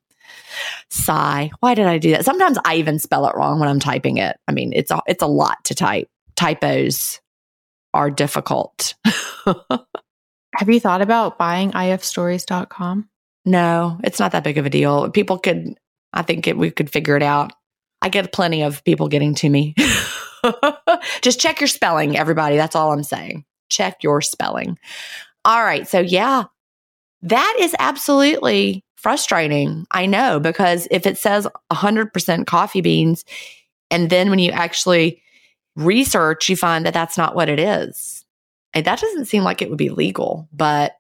[0.91, 1.51] Sigh.
[1.61, 2.25] Why did I do that?
[2.25, 4.37] Sometimes I even spell it wrong when I'm typing it.
[4.49, 6.09] I mean, it's a, it's a lot to type.
[6.35, 7.21] Typos
[7.95, 8.95] are difficult.
[9.45, 13.09] Have you thought about buying ifstories.com?
[13.45, 15.11] No, it's not that big of a deal.
[15.11, 15.75] People could,
[16.13, 17.53] I think it, we could figure it out.
[18.01, 19.75] I get plenty of people getting to me.
[21.23, 22.57] Just check your spelling, everybody.
[22.57, 23.45] That's all I'm saying.
[23.69, 24.79] Check your spelling.
[25.45, 25.89] All right.
[25.89, 26.45] So, yeah,
[27.23, 29.87] that is absolutely frustrating.
[29.91, 33.25] I know because if it says 100% coffee beans,
[33.93, 35.23] And then when you actually
[35.77, 38.25] research, you find that that's not what it is.
[38.75, 40.93] And that doesn't seem like it would be legal, but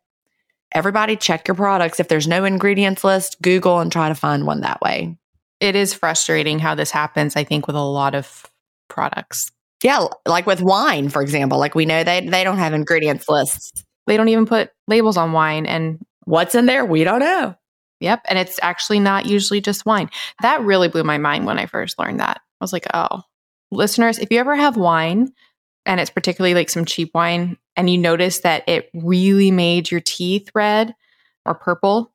[0.74, 2.00] everybody check your products.
[2.00, 5.16] If there's no ingredients list, Google and try to find one that way.
[5.60, 8.46] It is frustrating how this happens, I think, with a lot of
[8.88, 9.52] products.
[9.82, 11.58] Yeah, like with wine, for example.
[11.58, 13.84] Like we know they they don't have ingredients lists.
[14.06, 16.84] They don't even put labels on wine and What's in there?
[16.84, 17.54] We don't know.
[18.00, 18.22] Yep.
[18.28, 20.10] And it's actually not usually just wine.
[20.40, 22.38] That really blew my mind when I first learned that.
[22.38, 23.22] I was like, oh,
[23.70, 25.32] listeners, if you ever have wine
[25.86, 30.00] and it's particularly like some cheap wine and you notice that it really made your
[30.00, 30.94] teeth red
[31.44, 32.12] or purple,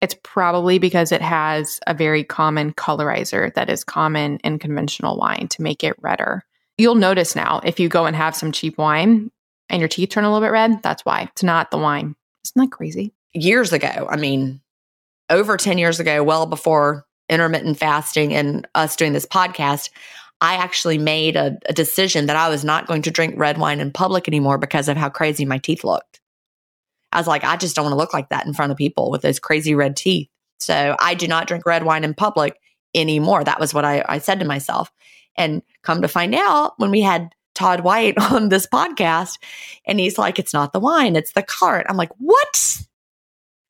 [0.00, 5.48] it's probably because it has a very common colorizer that is common in conventional wine
[5.48, 6.44] to make it redder.
[6.78, 9.30] You'll notice now if you go and have some cheap wine
[9.68, 11.28] and your teeth turn a little bit red, that's why.
[11.32, 12.16] It's not the wine.
[12.44, 13.12] Isn't that crazy?
[13.34, 14.60] Years ago, I mean,
[15.28, 19.90] over 10 years ago, well before intermittent fasting and us doing this podcast,
[20.40, 23.80] I actually made a, a, decision that I was not going to drink red wine
[23.80, 26.20] in public anymore because of how crazy my teeth looked.
[27.12, 29.10] I was like, I just don't want to look like that in front of people
[29.10, 30.28] with those crazy red teeth.
[30.58, 32.56] So I do not drink red wine in public
[32.94, 33.44] anymore.
[33.44, 34.90] That was what I, I said to myself.
[35.36, 39.38] And come to find out, when we had Todd White on this podcast,
[39.86, 41.86] and he's like, it's not the wine, it's the cart.
[41.88, 42.82] I'm like, what?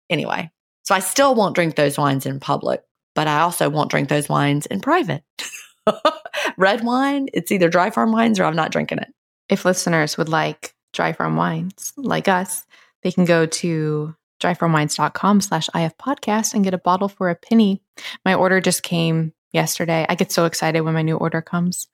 [0.08, 0.50] Anyway,
[0.82, 2.82] so I still won't drink those wines in public,
[3.14, 5.22] but I also won't drink those wines in private.
[6.56, 9.12] Red wine, it's either dry farm wines or I'm not drinking it.
[9.48, 12.64] If listeners would like dry farm wines like us,
[13.02, 17.82] they can go to dryfarmwines.com slash IF podcast and get a bottle for a penny.
[18.24, 20.04] My order just came yesterday.
[20.08, 21.88] I get so excited when my new order comes.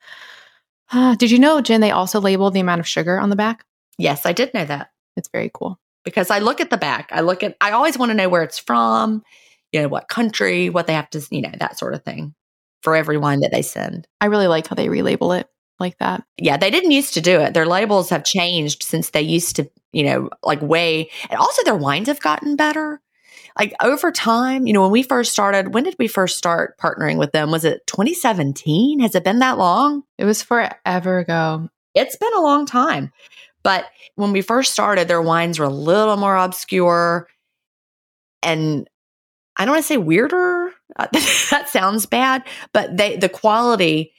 [0.91, 3.64] Uh, did you know, Gin, they also label the amount of sugar on the back?
[3.99, 4.91] Yes, I did know that.
[5.16, 5.78] It's very cool.
[6.05, 8.43] Because I look at the back, I look at, I always want to know where
[8.43, 9.22] it's from,
[9.70, 12.34] you know, what country, what they have to, you know, that sort of thing
[12.83, 14.07] for every wine that they send.
[14.20, 16.24] I really like how they relabel it like that.
[16.37, 17.55] Yeah, they didn't used to do it.
[17.55, 21.76] Their labels have changed since they used to, you know, like way, and also their
[21.76, 23.01] wines have gotten better.
[23.59, 27.18] Like over time, you know, when we first started, when did we first start partnering
[27.18, 27.51] with them?
[27.51, 29.01] Was it 2017?
[29.01, 30.05] Has it been that long?
[30.18, 31.68] It was forever ago.
[31.95, 33.12] It's been a long time.
[33.62, 37.26] But when we first started, their wines were a little more obscure
[38.43, 38.89] and
[39.57, 40.72] I don't want to say weirder.
[40.97, 41.07] Uh,
[41.51, 44.12] that sounds bad, but they the quality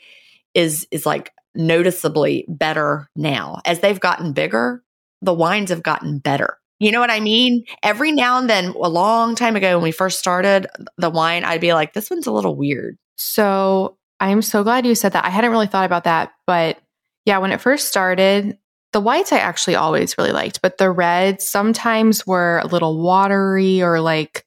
[0.53, 3.61] is is like noticeably better now.
[3.65, 4.83] As they've gotten bigger,
[5.21, 6.57] the wines have gotten better.
[6.79, 7.65] You know what I mean?
[7.83, 10.65] Every now and then, a long time ago when we first started
[10.97, 12.97] the wine, I'd be like, this one's a little weird.
[13.17, 15.23] So I'm so glad you said that.
[15.23, 16.31] I hadn't really thought about that.
[16.47, 16.79] But
[17.25, 18.57] yeah, when it first started,
[18.93, 23.83] the whites I actually always really liked, but the reds sometimes were a little watery
[23.83, 24.43] or like,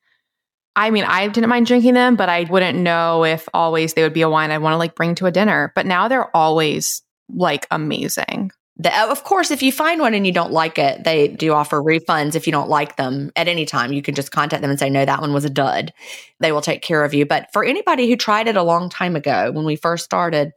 [0.76, 4.12] I mean, I didn't mind drinking them, but I wouldn't know if always they would
[4.12, 5.72] be a wine I'd want to like bring to a dinner.
[5.74, 8.50] But now they're always like amazing.
[8.76, 11.52] The, uh, of course, if you find one and you don't like it, they do
[11.52, 13.92] offer refunds if you don't like them at any time.
[13.92, 15.92] You can just contact them and say, no, that one was a dud.
[16.40, 17.24] They will take care of you.
[17.24, 20.52] But for anybody who tried it a long time ago when we first started,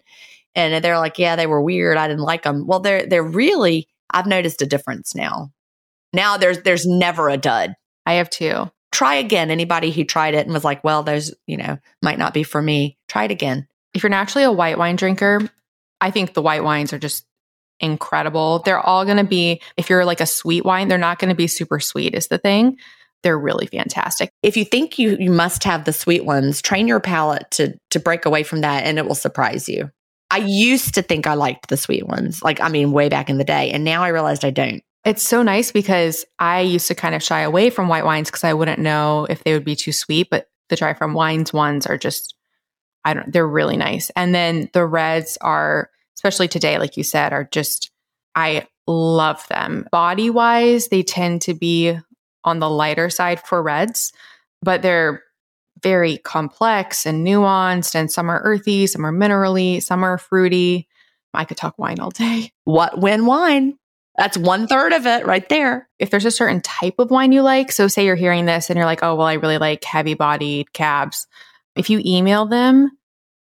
[0.56, 1.98] and they're like, yeah, they were weird.
[1.98, 2.66] I didn't like them.
[2.66, 3.88] Well, they're they're really.
[4.10, 5.52] I've noticed a difference now.
[6.14, 7.76] Now there's there's never a dud.
[8.08, 8.72] I have too.
[8.92, 9.52] Try again.
[9.52, 12.62] Anybody who tried it and was like, well, there's you know might not be for
[12.62, 12.98] me.
[13.08, 13.68] Try it again.
[13.94, 15.42] If you're naturally a white wine drinker,
[16.00, 17.26] I think the white wines are just
[17.80, 18.60] incredible.
[18.60, 21.36] They're all going to be, if you're like a sweet wine, they're not going to
[21.36, 22.78] be super sweet, is the thing.
[23.24, 24.32] They're really fantastic.
[24.44, 28.00] If you think you, you must have the sweet ones, train your palate to, to
[28.00, 29.92] break away from that and it will surprise you.
[30.30, 33.38] I used to think I liked the sweet ones, like, I mean, way back in
[33.38, 33.72] the day.
[33.72, 34.84] And now I realized I don't.
[35.08, 38.44] It's so nice because I used to kind of shy away from white wines because
[38.44, 41.88] I wouldn't know if they would be too sweet, but the dry farm wines ones
[41.88, 42.36] are just,
[43.06, 44.10] I don't, they're really nice.
[44.18, 47.90] And then the reds are, especially today, like you said, are just,
[48.36, 49.88] I love them.
[49.94, 51.98] Body wise, they tend to be
[52.44, 54.12] on the lighter side for reds,
[54.62, 55.24] but they're
[55.82, 60.90] very complex and nuanced, and some are earthy, some are minerally, some are fruity.
[61.34, 62.52] I could talk wine all day.
[62.66, 63.78] What when wine?
[64.18, 65.88] That's one third of it right there.
[66.00, 68.78] If there's a certain type of wine you like, so say you're hearing this and
[68.78, 71.28] you're like, oh, well, I really like heavy bodied cabs.
[71.76, 72.90] If you email them,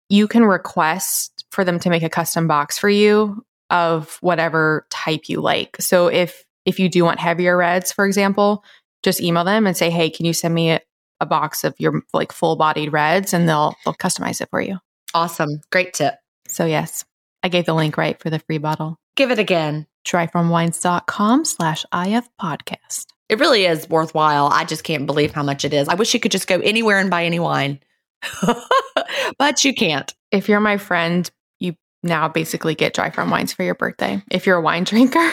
[0.09, 5.29] you can request for them to make a custom box for you of whatever type
[5.29, 5.77] you like.
[5.79, 8.63] So if if you do want heavier reds, for example,
[9.03, 10.79] just email them and say, "Hey, can you send me a,
[11.19, 14.79] a box of your like full-bodied reds?" and they'll they'll customize it for you.
[15.13, 15.61] Awesome.
[15.71, 16.15] Great tip.
[16.47, 17.05] So yes,
[17.43, 18.97] I gave the link right for the free bottle.
[19.15, 19.87] Give it again.
[20.05, 23.07] Dryfarmwines.com slash IF podcast.
[23.29, 24.49] It really is worthwhile.
[24.51, 25.87] I just can't believe how much it is.
[25.87, 27.79] I wish you could just go anywhere and buy any wine,
[29.37, 30.13] but you can't.
[30.31, 31.29] If you're my friend,
[31.59, 35.31] you now basically get dry farm wines for your birthday if you're a wine drinker.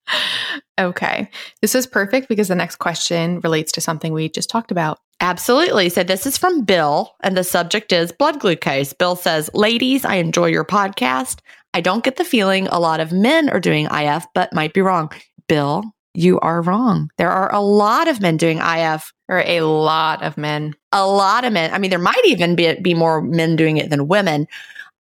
[0.80, 1.28] okay.
[1.62, 4.98] This is perfect because the next question relates to something we just talked about.
[5.20, 5.88] Absolutely.
[5.88, 8.92] So this is from Bill, and the subject is blood glucose.
[8.92, 11.40] Bill says, Ladies, I enjoy your podcast.
[11.76, 14.80] I don't get the feeling a lot of men are doing IF, but might be
[14.80, 15.12] wrong.
[15.46, 17.10] Bill, you are wrong.
[17.18, 19.12] There are a lot of men doing IF.
[19.28, 20.74] Or a lot of men.
[20.92, 21.74] A lot of men.
[21.74, 24.46] I mean, there might even be, be more men doing it than women.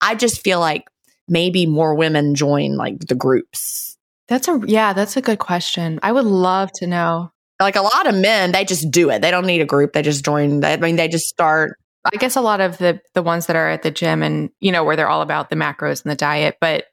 [0.02, 0.84] I just feel like
[1.30, 3.98] maybe more women join like the groups.
[4.28, 6.00] That's a, yeah, that's a good question.
[6.04, 7.32] I would love to know.
[7.62, 9.22] Like a lot of men, they just do it.
[9.22, 9.94] They don't need a group.
[9.94, 10.62] They just join.
[10.66, 11.78] I mean, they just start.
[12.14, 14.72] I guess a lot of the the ones that are at the gym and you
[14.72, 16.86] know where they're all about the macros and the diet, but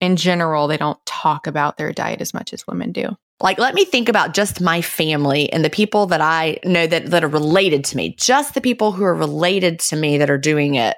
[0.00, 3.16] in general, they don't talk about their diet as much as women do.
[3.42, 7.06] Like, let me think about just my family and the people that I know that,
[7.06, 10.38] that are related to me, just the people who are related to me that are
[10.38, 10.96] doing it.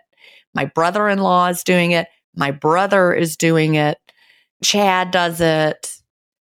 [0.55, 2.09] My brother in law is doing it.
[2.35, 3.99] My brother is doing it.
[4.63, 5.95] Chad does it.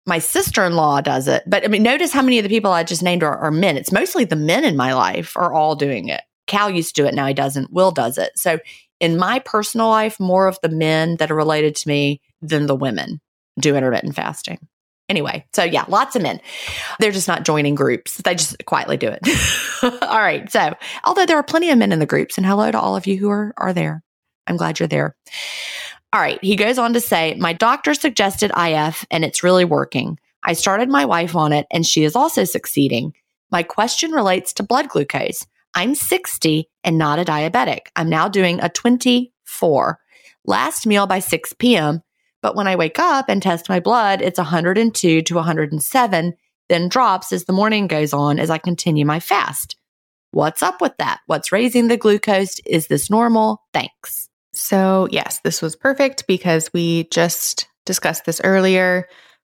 [0.06, 1.42] My sister in law does it.
[1.46, 3.76] But I mean, notice how many of the people I just named are, are men.
[3.76, 6.22] It's mostly the men in my life are all doing it.
[6.50, 7.14] Cal used to do it.
[7.14, 7.72] Now he doesn't.
[7.72, 8.32] Will does it.
[8.36, 8.58] So
[8.98, 12.74] in my personal life, more of the men that are related to me than the
[12.74, 13.20] women
[13.58, 14.58] do intermittent fasting.
[15.08, 16.40] Anyway, so yeah, lots of men.
[16.98, 18.16] They're just not joining groups.
[18.18, 19.20] They just quietly do it.
[20.02, 20.50] all right.
[20.50, 20.74] So,
[21.04, 23.16] although there are plenty of men in the groups, and hello to all of you
[23.16, 24.02] who are, are there.
[24.46, 25.16] I'm glad you're there.
[26.12, 26.42] All right.
[26.42, 30.18] He goes on to say, My doctor suggested IF and it's really working.
[30.42, 33.14] I started my wife on it and she is also succeeding.
[33.52, 35.46] My question relates to blood glucose.
[35.74, 37.86] I'm 60 and not a diabetic.
[37.96, 39.98] I'm now doing a 24.
[40.44, 42.02] Last meal by 6 p.m.
[42.42, 46.34] But when I wake up and test my blood, it's 102 to 107,
[46.68, 49.76] then drops as the morning goes on as I continue my fast.
[50.32, 51.20] What's up with that?
[51.26, 52.60] What's raising the glucose?
[52.60, 53.62] Is this normal?
[53.74, 54.28] Thanks.
[54.52, 59.06] So, yes, this was perfect because we just discussed this earlier,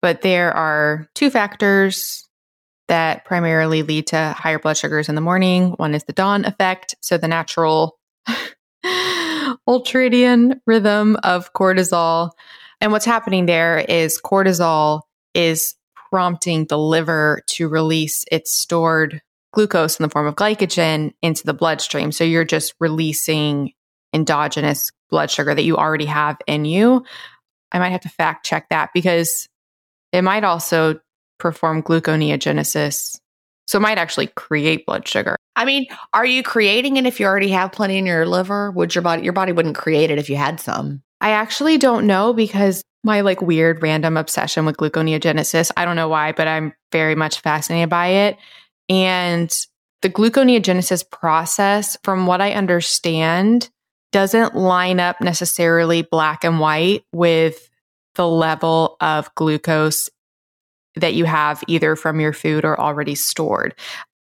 [0.03, 2.24] but there are two factors
[2.95, 5.73] that primarily lead to higher blood sugars in the morning.
[5.73, 7.99] One is the dawn effect, so the natural
[9.69, 12.31] ultradian rhythm of cortisol
[12.81, 15.01] and what's happening there is cortisol
[15.35, 15.75] is
[16.09, 19.21] prompting the liver to release its stored
[19.53, 22.13] glucose in the form of glycogen into the bloodstream.
[22.13, 23.73] So you're just releasing
[24.13, 27.05] endogenous blood sugar that you already have in you.
[27.73, 29.49] I might have to fact check that because
[30.13, 31.01] it might also
[31.39, 33.19] perform gluconeogenesis.
[33.67, 35.37] So it might actually create blood sugar.
[35.57, 38.71] I mean, are you creating it if you already have plenty in your liver?
[38.73, 41.03] Would your body your body wouldn't create it if you had some?
[41.21, 46.09] I actually don't know because my like weird random obsession with gluconeogenesis, I don't know
[46.09, 48.39] why, but I'm very much fascinated by it.
[48.89, 49.55] And
[50.03, 53.71] the gluconeogenesis process, from what I understand,
[54.13, 57.69] doesn't line up necessarily black and white with
[58.15, 60.09] the level of glucose
[60.97, 63.75] that you have either from your food or already stored.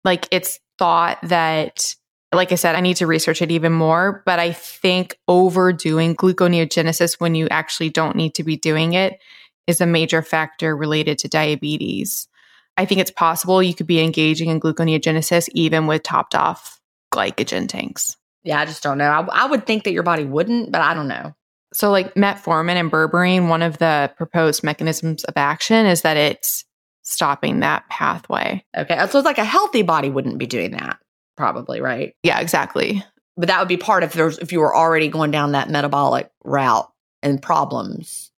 [0.04, 1.94] Like it's thought that
[2.32, 7.20] like I said, I need to research it even more, but I think overdoing gluconeogenesis
[7.20, 9.20] when you actually don't need to be doing it
[9.66, 12.28] is a major factor related to diabetes.
[12.76, 16.80] I think it's possible you could be engaging in gluconeogenesis even with topped off
[17.12, 18.16] glycogen tanks.
[18.42, 19.10] Yeah, I just don't know.
[19.10, 21.34] I, I would think that your body wouldn't, but I don't know.
[21.74, 26.64] So, like metformin and berberine, one of the proposed mechanisms of action is that it's
[27.02, 28.64] stopping that pathway.
[28.76, 28.96] Okay.
[29.08, 30.98] So, it's like a healthy body wouldn't be doing that
[31.36, 32.14] probably, right?
[32.22, 33.04] Yeah, exactly.
[33.36, 36.30] But that would be part of there's if you were already going down that metabolic
[36.44, 36.90] route
[37.22, 38.30] and problems.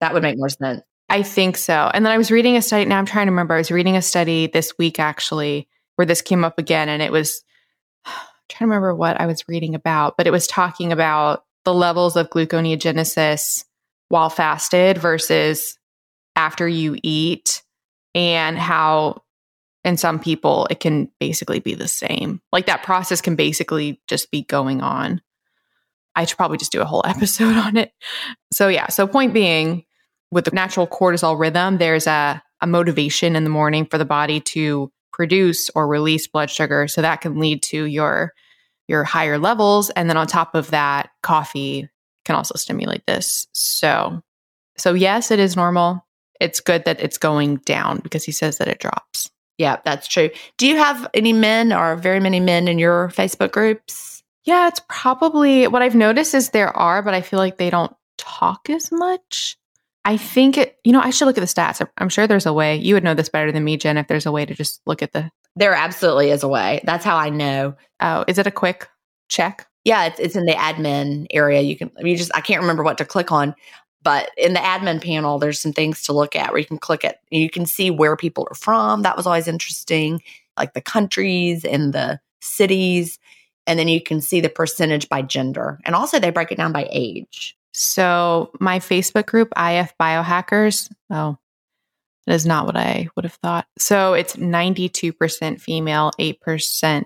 [0.00, 0.82] That would make more sense.
[1.10, 1.90] I think so.
[1.92, 2.84] And then I was reading a study.
[2.84, 3.54] Now I'm trying to remember.
[3.54, 7.12] I was reading a study this week actually where this came up again, and it
[7.12, 7.44] was
[8.06, 8.12] I'm
[8.48, 12.16] trying to remember what I was reading about, but it was talking about the levels
[12.16, 13.66] of gluconeogenesis
[14.08, 15.78] while fasted versus
[16.34, 17.62] after you eat,
[18.14, 19.20] and how
[19.84, 22.40] in some people it can basically be the same.
[22.52, 25.20] Like that process can basically just be going on.
[26.16, 27.92] I should probably just do a whole episode on it.
[28.50, 28.88] So yeah.
[28.88, 29.84] So point being
[30.30, 34.40] with the natural cortisol rhythm there's a, a motivation in the morning for the body
[34.40, 36.88] to produce or release blood sugar.
[36.88, 38.32] So that can lead to your
[38.88, 41.88] your higher levels and then on top of that coffee
[42.24, 44.22] can also stimulate this so
[44.76, 46.04] so yes it is normal
[46.40, 50.30] it's good that it's going down because he says that it drops yeah, that's true.
[50.56, 54.22] Do you have any men or very many men in your Facebook groups?
[54.44, 57.94] Yeah, it's probably what I've noticed is there are, but I feel like they don't
[58.16, 59.58] talk as much.
[60.04, 61.86] I think it, you know, I should look at the stats.
[61.98, 62.76] I'm sure there's a way.
[62.76, 65.02] You would know this better than me, Gin, if there's a way to just look
[65.02, 65.30] at the.
[65.56, 66.80] There absolutely is a way.
[66.84, 67.74] That's how I know.
[68.00, 68.88] Oh, is it a quick
[69.28, 69.66] check?
[69.84, 71.60] Yeah, it's, it's in the admin area.
[71.60, 73.54] You can, you just, I can't remember what to click on,
[74.02, 77.04] but in the admin panel, there's some things to look at where you can click
[77.04, 77.18] it.
[77.30, 79.02] You can see where people are from.
[79.02, 80.22] That was always interesting,
[80.56, 83.18] like the countries and the cities.
[83.66, 85.78] And then you can see the percentage by gender.
[85.84, 87.56] And also, they break it down by age.
[87.74, 91.36] So, my Facebook group, IF Biohackers, oh,
[92.28, 93.66] that is not what I would have thought.
[93.78, 97.04] So, it's 92% female, 8%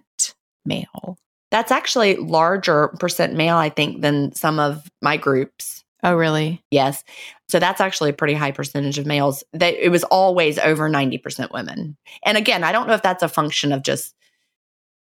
[0.65, 1.19] male.
[1.53, 5.85] That's actually larger percent male, I think, than some of my groups.
[6.03, 6.63] Oh, really?
[6.71, 7.05] Yes.
[7.49, 9.45] So that's actually a pretty high percentage of males.
[9.53, 11.97] They, it was always over 90% women.
[12.25, 14.15] And again, I don't know if that's a function of just,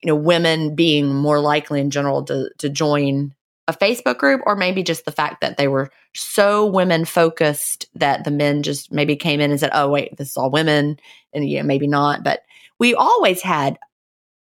[0.02, 3.34] you know, women being more likely in general to, to join
[3.74, 8.24] a Facebook group or maybe just the fact that they were so women focused that
[8.24, 10.98] the men just maybe came in and said, oh, wait, this is all women.
[11.32, 12.22] And, know, maybe not.
[12.22, 12.42] But
[12.78, 13.78] we always had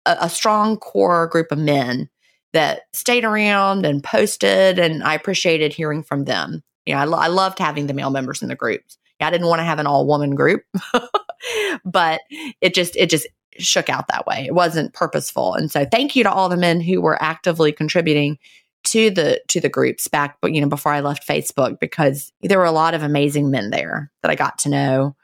[0.07, 2.09] a, a strong core group of men
[2.53, 6.63] that stayed around and posted, and I appreciated hearing from them.
[6.87, 8.97] You know, I, lo- I loved having the male members in the groups.
[9.21, 10.63] I didn't want to have an all woman group,
[11.85, 12.21] but
[12.61, 13.27] it just it just
[13.59, 14.45] shook out that way.
[14.47, 18.39] It wasn't purposeful, and so thank you to all the men who were actively contributing
[18.85, 22.59] to the to the groups back, but you know before I left Facebook because there
[22.59, 25.17] were a lot of amazing men there that I got to know.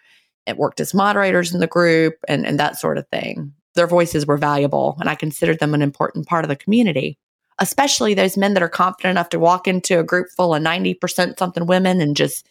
[0.47, 4.27] It worked as moderators in the group and and that sort of thing their voices
[4.27, 7.19] were valuable and I considered them an important part of the community,
[7.59, 11.39] especially those men that are confident enough to walk into a group full of 90%
[11.39, 12.49] something women and just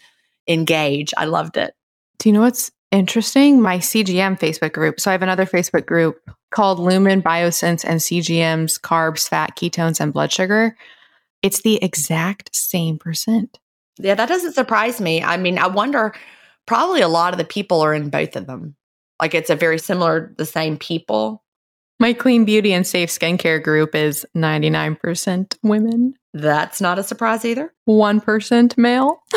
[0.48, 1.14] engage.
[1.18, 1.74] I loved it.
[2.20, 3.62] Do you know what's interesting?
[3.62, 5.00] My CGM Facebook group.
[5.00, 6.20] So I have another Facebook group
[6.52, 10.76] called Lumen Biosense and CGM's carbs, fat, ketones, and blood sugar.
[11.42, 13.60] It's the exact same percent.
[13.98, 15.22] Yeah, that doesn't surprise me.
[15.22, 16.14] I mean, I wonder
[16.66, 18.76] probably a lot of the people are in both of them.
[19.22, 21.44] Like it's a very similar, the same people.
[22.00, 27.74] My clean beauty and safe skincare group is 99% women, That's not a surprise either.
[27.90, 29.22] 1% male.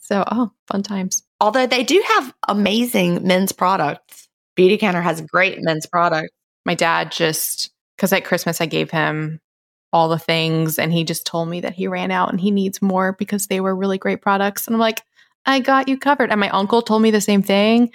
[0.00, 1.22] so, oh, fun times.
[1.40, 4.28] Although they do have amazing men's products.
[4.58, 6.30] Beautycounter has great men's product.
[6.66, 9.40] My dad just, because at Christmas I gave him
[9.92, 12.82] all the things and he just told me that he ran out and he needs
[12.82, 14.66] more because they were really great products.
[14.66, 15.02] And I'm like,
[15.46, 16.30] I got you covered.
[16.30, 17.90] And my uncle told me the same thing.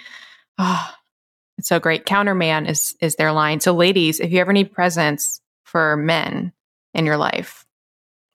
[0.58, 0.90] Oh,
[1.58, 2.04] it's so great.
[2.04, 3.60] Counterman is is their line.
[3.60, 6.52] So ladies, if you ever need presents for men
[6.94, 7.64] in your life,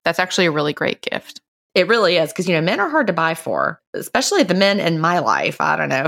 [0.06, 1.42] that's actually a really great gift.
[1.76, 4.80] It really is because you know men are hard to buy for, especially the men
[4.80, 5.58] in my life.
[5.60, 6.08] I don't know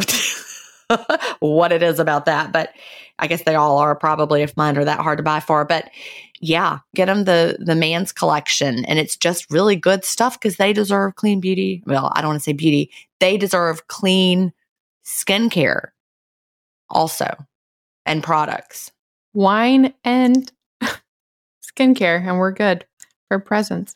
[1.39, 2.73] what it is about that, but
[3.19, 5.65] I guess they all are probably if mine are that hard to buy for.
[5.65, 5.89] But
[6.41, 10.73] yeah, get them the the man's collection, and it's just really good stuff because they
[10.73, 11.83] deserve clean beauty.
[11.85, 14.51] Well, I don't want to say beauty; they deserve clean
[15.05, 15.89] skincare,
[16.89, 17.35] also,
[18.07, 18.91] and products.
[19.33, 20.51] Wine and
[21.63, 22.85] skincare, and we're good
[23.27, 23.95] for presents.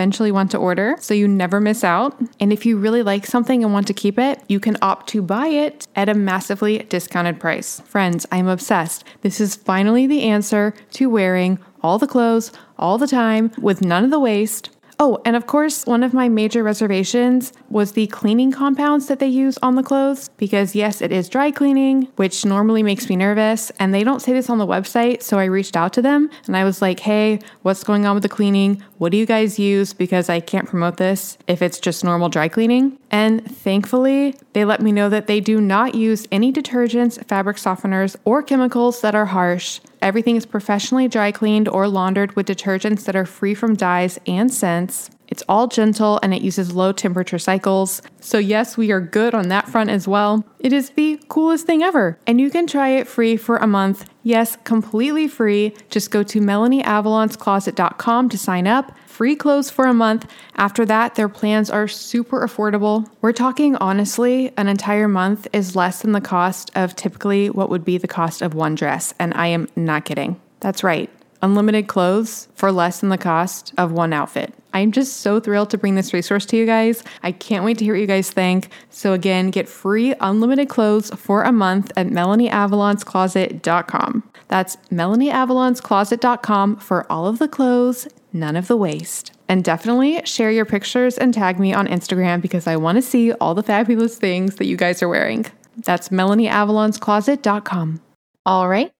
[0.01, 2.19] eventually want to order so you never miss out.
[2.39, 5.21] And if you really like something and want to keep it, you can opt to
[5.21, 7.81] buy it at a massively discounted price.
[7.81, 9.03] Friends, I'm obsessed.
[9.21, 14.03] This is finally the answer to wearing all the clothes all the time with none
[14.03, 14.71] of the waste
[15.03, 19.27] Oh, and of course, one of my major reservations was the cleaning compounds that they
[19.27, 23.71] use on the clothes because, yes, it is dry cleaning, which normally makes me nervous.
[23.79, 25.23] And they don't say this on the website.
[25.23, 28.21] So I reached out to them and I was like, hey, what's going on with
[28.21, 28.83] the cleaning?
[29.01, 29.93] What do you guys use?
[29.93, 32.99] Because I can't promote this if it's just normal dry cleaning.
[33.09, 38.15] And thankfully, they let me know that they do not use any detergents, fabric softeners,
[38.25, 39.79] or chemicals that are harsh.
[40.03, 44.53] Everything is professionally dry cleaned or laundered with detergents that are free from dyes and
[44.53, 45.09] scents.
[45.29, 48.03] It's all gentle and it uses low temperature cycles.
[48.19, 50.45] So, yes, we are good on that front as well.
[50.59, 52.19] It is the coolest thing ever.
[52.27, 54.10] And you can try it free for a month.
[54.23, 55.75] Yes, completely free.
[55.89, 58.97] Just go to melanieavalonscloset.com to sign up.
[59.07, 60.29] Free clothes for a month.
[60.55, 63.07] After that, their plans are super affordable.
[63.21, 67.83] We're talking honestly, an entire month is less than the cost of typically what would
[67.83, 69.13] be the cost of one dress.
[69.19, 70.39] And I am not kidding.
[70.59, 71.09] That's right
[71.41, 74.53] unlimited clothes for less than the cost of one outfit.
[74.73, 77.03] I'm just so thrilled to bring this resource to you guys.
[77.23, 78.69] I can't wait to hear what you guys think.
[78.89, 84.23] So, again, get free unlimited clothes for a month at melanieavalonscloset.com.
[84.47, 89.31] That's melanieavalonscloset.com for all of the clothes, none of the waste.
[89.47, 93.31] And definitely share your pictures and tag me on Instagram because I want to see
[93.33, 95.45] all the fabulous things that you guys are wearing.
[95.77, 98.01] That's melanieavalonscloset.com.
[98.45, 98.91] All right.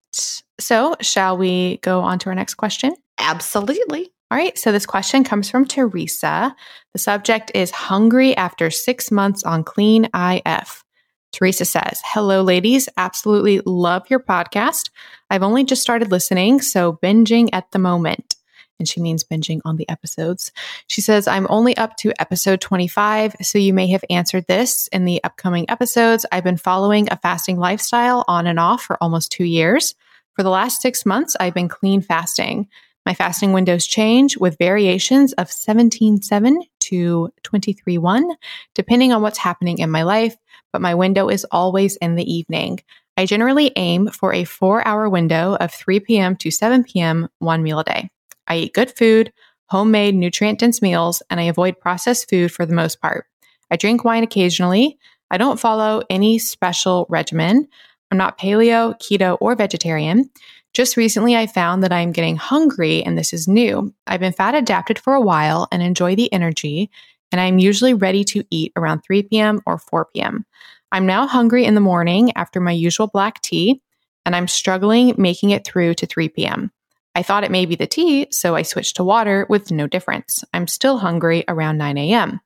[0.60, 2.94] So, shall we go on to our next question?
[3.18, 4.10] Absolutely.
[4.32, 4.56] All right.
[4.56, 6.56] So, this question comes from Teresa.
[6.94, 10.84] The subject is hungry after six months on clean IF.
[11.32, 12.88] Teresa says, Hello, ladies.
[12.96, 14.88] Absolutely love your podcast.
[15.28, 18.36] I've only just started listening, so binging at the moment.
[18.78, 20.50] And she means binging on the episodes.
[20.86, 25.04] She says, I'm only up to episode 25, so you may have answered this in
[25.04, 26.24] the upcoming episodes.
[26.32, 29.94] I've been following a fasting lifestyle on and off for almost two years.
[30.36, 32.68] For the last six months, I've been clean fasting.
[33.04, 38.36] My fasting windows change with variations of 17.7 to 23.1,
[38.74, 40.36] depending on what's happening in my life,
[40.72, 42.78] but my window is always in the evening.
[43.16, 46.36] I generally aim for a four hour window of 3 p.m.
[46.36, 48.10] to 7 p.m., one meal a day.
[48.46, 49.32] I eat good food,
[49.66, 53.26] homemade, nutrient dense meals, and I avoid processed food for the most part.
[53.70, 54.98] I drink wine occasionally.
[55.30, 57.66] I don't follow any special regimen.
[58.10, 60.30] I'm not paleo, keto, or vegetarian.
[60.72, 63.92] Just recently, I found that I'm getting hungry, and this is new.
[64.06, 66.90] I've been fat adapted for a while and enjoy the energy,
[67.30, 69.60] and I'm usually ready to eat around 3 p.m.
[69.66, 70.46] or 4 p.m.
[70.90, 73.82] I'm now hungry in the morning after my usual black tea,
[74.24, 76.72] and I'm struggling making it through to 3 p.m.
[77.14, 80.42] I thought it may be the tea, so I switched to water with no difference.
[80.54, 82.40] I'm still hungry around 9 a.m.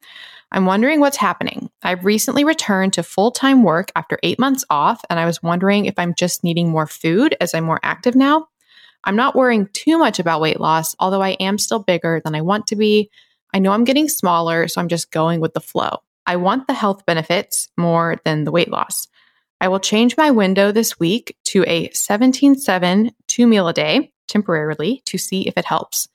[0.50, 1.65] I'm wondering what's happening.
[1.86, 5.86] I've recently returned to full time work after eight months off, and I was wondering
[5.86, 8.48] if I'm just needing more food as I'm more active now.
[9.04, 12.40] I'm not worrying too much about weight loss, although I am still bigger than I
[12.40, 13.08] want to be.
[13.54, 15.98] I know I'm getting smaller, so I'm just going with the flow.
[16.26, 19.06] I want the health benefits more than the weight loss.
[19.60, 24.12] I will change my window this week to a 17 7 two meal a day
[24.26, 26.08] temporarily to see if it helps.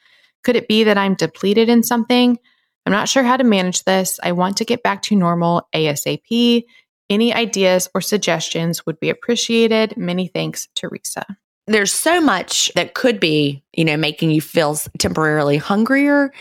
[0.43, 2.39] Could it be that I'm depleted in something?
[2.85, 4.19] I'm not sure how to manage this.
[4.23, 6.63] I want to get back to normal ASAP.
[7.09, 9.97] Any ideas or suggestions would be appreciated.
[9.97, 11.25] Many thanks, Teresa.
[11.67, 16.33] There's so much that could be, you know, making you feel temporarily hungrier.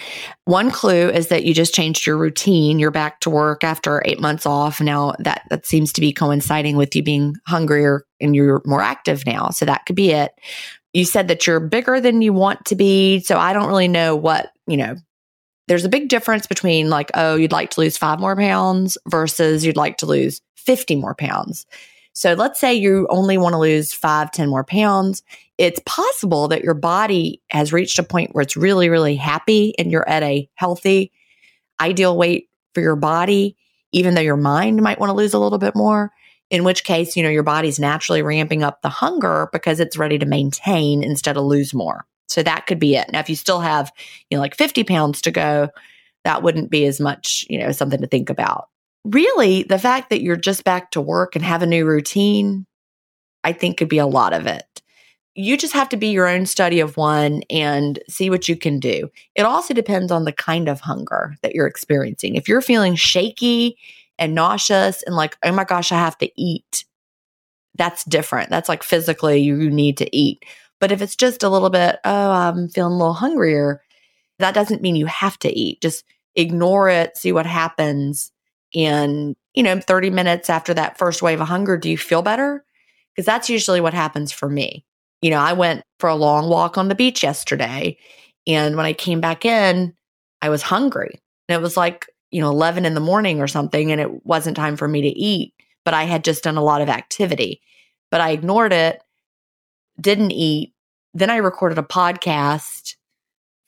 [0.46, 2.78] One clue is that you just changed your routine.
[2.78, 4.80] You're back to work after eight months off.
[4.80, 9.26] Now that that seems to be coinciding with you being hungrier and you're more active
[9.26, 9.50] now.
[9.50, 10.32] So that could be it.
[10.94, 13.20] You said that you're bigger than you want to be.
[13.20, 14.96] So I don't really know what, you know,
[15.70, 19.64] there's a big difference between like, oh, you'd like to lose five more pounds versus
[19.64, 21.64] you'd like to lose 50 more pounds.
[22.12, 25.22] So let's say you only want to lose five, 10 more pounds.
[25.58, 29.92] It's possible that your body has reached a point where it's really, really happy and
[29.92, 31.12] you're at a healthy,
[31.80, 33.56] ideal weight for your body,
[33.92, 36.10] even though your mind might want to lose a little bit more.
[36.50, 40.18] In which case, you know, your body's naturally ramping up the hunger because it's ready
[40.18, 42.06] to maintain instead of lose more.
[42.30, 43.10] So that could be it.
[43.12, 43.92] Now, if you still have,
[44.30, 45.68] you know, like 50 pounds to go,
[46.24, 48.68] that wouldn't be as much, you know, something to think about.
[49.04, 52.66] Really, the fact that you're just back to work and have a new routine,
[53.42, 54.64] I think could be a lot of it.
[55.34, 58.78] You just have to be your own study of one and see what you can
[58.78, 59.10] do.
[59.34, 62.34] It also depends on the kind of hunger that you're experiencing.
[62.34, 63.78] If you're feeling shaky
[64.18, 66.84] and nauseous and like, oh my gosh, I have to eat,
[67.76, 68.50] that's different.
[68.50, 70.44] That's like physically you need to eat.
[70.80, 73.82] But if it's just a little bit, oh, I'm feeling a little hungrier,
[74.38, 75.82] that doesn't mean you have to eat.
[75.82, 76.04] Just
[76.34, 78.32] ignore it, see what happens.
[78.74, 82.64] And, you know, 30 minutes after that first wave of hunger, do you feel better?
[83.14, 84.84] Because that's usually what happens for me.
[85.22, 87.98] You know, I went for a long walk on the beach yesterday.
[88.46, 89.94] And when I came back in,
[90.40, 91.20] I was hungry.
[91.48, 94.56] And it was like, you know, 11 in the morning or something, and it wasn't
[94.56, 95.52] time for me to eat,
[95.84, 97.60] but I had just done a lot of activity.
[98.10, 99.02] But I ignored it,
[100.00, 100.72] didn't eat.
[101.14, 102.96] Then I recorded a podcast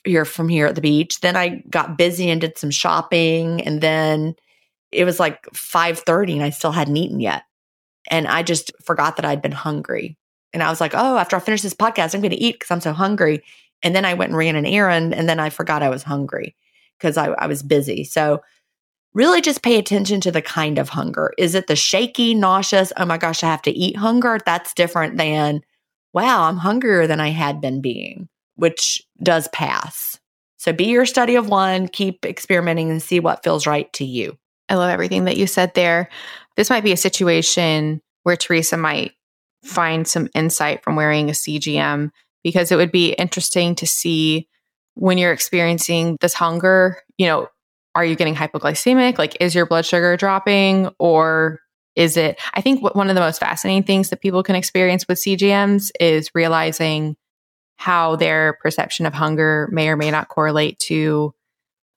[0.05, 1.20] here from here at the beach.
[1.20, 3.61] Then I got busy and did some shopping.
[3.62, 4.35] And then
[4.91, 7.45] it was like 5:30 and I still hadn't eaten yet.
[8.11, 10.16] And I just forgot that I'd been hungry.
[10.53, 12.70] And I was like, oh, after I finish this podcast, I'm going to eat because
[12.70, 13.43] I'm so hungry.
[13.83, 16.55] And then I went and ran an errand and then I forgot I was hungry
[16.99, 18.05] because I, I was busy.
[18.05, 18.43] So
[19.14, 21.33] really just pay attention to the kind of hunger.
[21.39, 24.39] Is it the shaky, nauseous, oh my gosh, I have to eat hunger?
[24.45, 25.62] That's different than,
[26.13, 30.19] wow, I'm hungrier than I had been being, which does pass.
[30.59, 34.39] So be your study of one, keep experimenting and see what feels right to you.
[34.69, 36.09] I love everything that you said there.
[36.57, 39.13] This might be a situation where Teresa might
[39.65, 42.11] find some insight from wearing a CGM
[42.43, 44.49] because it would be interesting to see
[44.95, 47.49] when you're experiencing this hunger, you know,
[47.95, 49.19] are you getting hypoglycemic?
[49.19, 51.61] Like, is your blood sugar dropping or
[51.95, 52.40] is it?
[52.55, 56.30] I think one of the most fascinating things that people can experience with CGMs is
[56.34, 57.16] realizing
[57.76, 61.34] how their perception of hunger may or may not correlate to,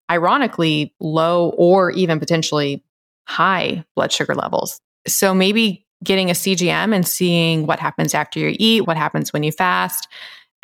[0.09, 2.83] ironically, low or even potentially
[3.27, 4.81] high blood sugar levels.
[5.07, 9.43] So maybe getting a CGM and seeing what happens after you eat, what happens when
[9.43, 10.07] you fast.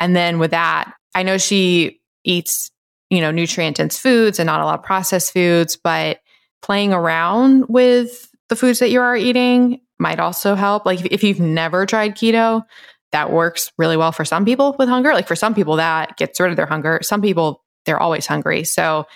[0.00, 2.70] And then with that, I know she eats,
[3.10, 6.20] you know, nutrient dense foods and not a lot of processed foods, but
[6.60, 10.84] playing around with the foods that you are eating might also help.
[10.84, 12.62] Like if you've never tried keto,
[13.12, 15.14] that works really well for some people with hunger.
[15.14, 17.00] Like for some people, that gets rid of their hunger.
[17.02, 18.64] Some people, they're always hungry.
[18.64, 19.06] So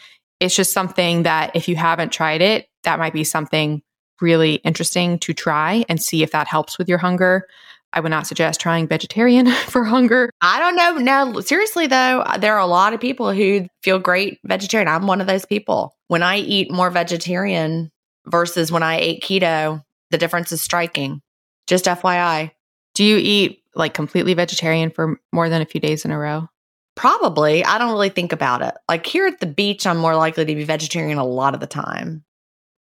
[0.41, 3.82] it's just something that if you haven't tried it, that might be something
[4.22, 7.47] really interesting to try and see if that helps with your hunger.
[7.93, 10.30] I would not suggest trying vegetarian for hunger.
[10.41, 11.32] I don't know.
[11.32, 14.89] No, seriously though, there are a lot of people who feel great vegetarian.
[14.89, 15.95] I'm one of those people.
[16.09, 17.91] When I eat more vegetarian
[18.27, 21.22] versus when I ate keto, the difference is striking.
[21.66, 22.53] Just FYI.
[22.95, 26.49] Do you eat like completely vegetarian for more than a few days in a row?
[26.95, 27.64] Probably.
[27.64, 28.74] I don't really think about it.
[28.89, 31.66] Like here at the beach, I'm more likely to be vegetarian a lot of the
[31.66, 32.24] time.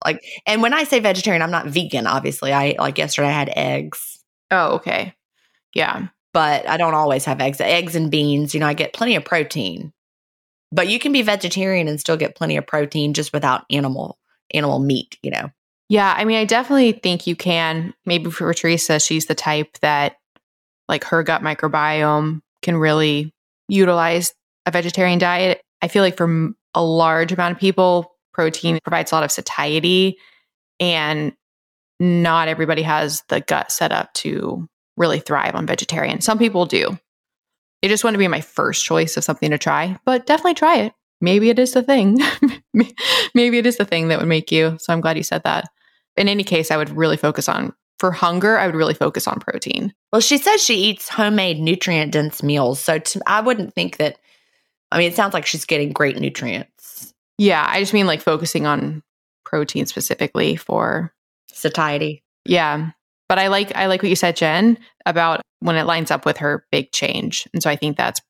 [0.05, 2.53] Like, and when I say vegetarian, I'm not vegan, obviously.
[2.53, 4.23] I like yesterday I had eggs.
[4.51, 5.13] Oh, okay.
[5.73, 6.07] Yeah.
[6.31, 7.59] But I don't always have eggs.
[7.59, 9.91] Eggs and beans, you know, I get plenty of protein.
[10.71, 14.17] But you can be vegetarian and still get plenty of protein just without animal
[14.53, 15.51] animal meat, you know.
[15.89, 17.93] Yeah, I mean, I definitely think you can.
[18.05, 20.17] Maybe for Teresa, she's the type that
[20.89, 23.33] like her gut microbiome can really
[23.67, 24.33] utilize
[24.65, 25.61] a vegetarian diet.
[25.81, 30.17] I feel like for a large amount of people, protein provides a lot of satiety
[30.79, 31.33] and
[31.99, 34.67] not everybody has the gut set up to
[34.97, 36.21] really thrive on vegetarian.
[36.21, 36.97] Some people do.
[37.81, 40.93] It just wouldn't be my first choice of something to try, but definitely try it.
[41.21, 42.19] Maybe it is the thing.
[43.35, 44.77] Maybe it is the thing that would make you.
[44.79, 45.65] So I'm glad you said that.
[46.17, 49.39] In any case, I would really focus on for hunger, I would really focus on
[49.39, 49.93] protein.
[50.11, 52.79] Well, she says she eats homemade nutrient dense meals.
[52.79, 54.17] So to, I wouldn't think that,
[54.91, 57.13] I mean, it sounds like she's getting great nutrients.
[57.37, 59.01] Yeah, I just mean like focusing on
[59.45, 61.13] protein specifically for
[61.47, 62.23] satiety.
[62.45, 62.91] Yeah.
[63.27, 66.37] But I like I like what you said, Gin, about when it lines up with
[66.37, 67.47] her big change.
[67.53, 68.21] And so I think that's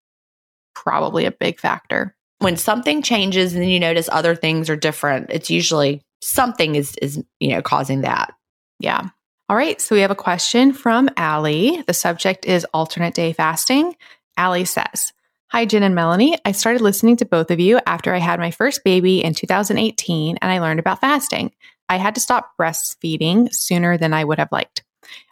[0.73, 2.14] probably a big factor.
[2.39, 7.23] When something changes and you notice other things are different, it's usually something is is,
[7.39, 8.33] you know, causing that.
[8.79, 9.09] Yeah.
[9.47, 9.79] All right.
[9.79, 11.83] So we have a question from Allie.
[11.85, 13.95] The subject is alternate day fasting.
[14.37, 15.13] Allie says,
[15.49, 16.37] Hi, Gin and Melanie.
[16.43, 20.37] I started listening to both of you after I had my first baby in 2018
[20.41, 21.53] and I learned about fasting.
[21.87, 24.83] I had to stop breastfeeding sooner than I would have liked.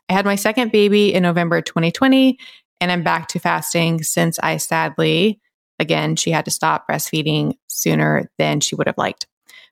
[0.08, 2.38] I had my second baby in November 2020
[2.80, 5.42] and I'm back to fasting since I sadly,
[5.80, 9.28] again, she had to stop breastfeeding sooner than she would have liked.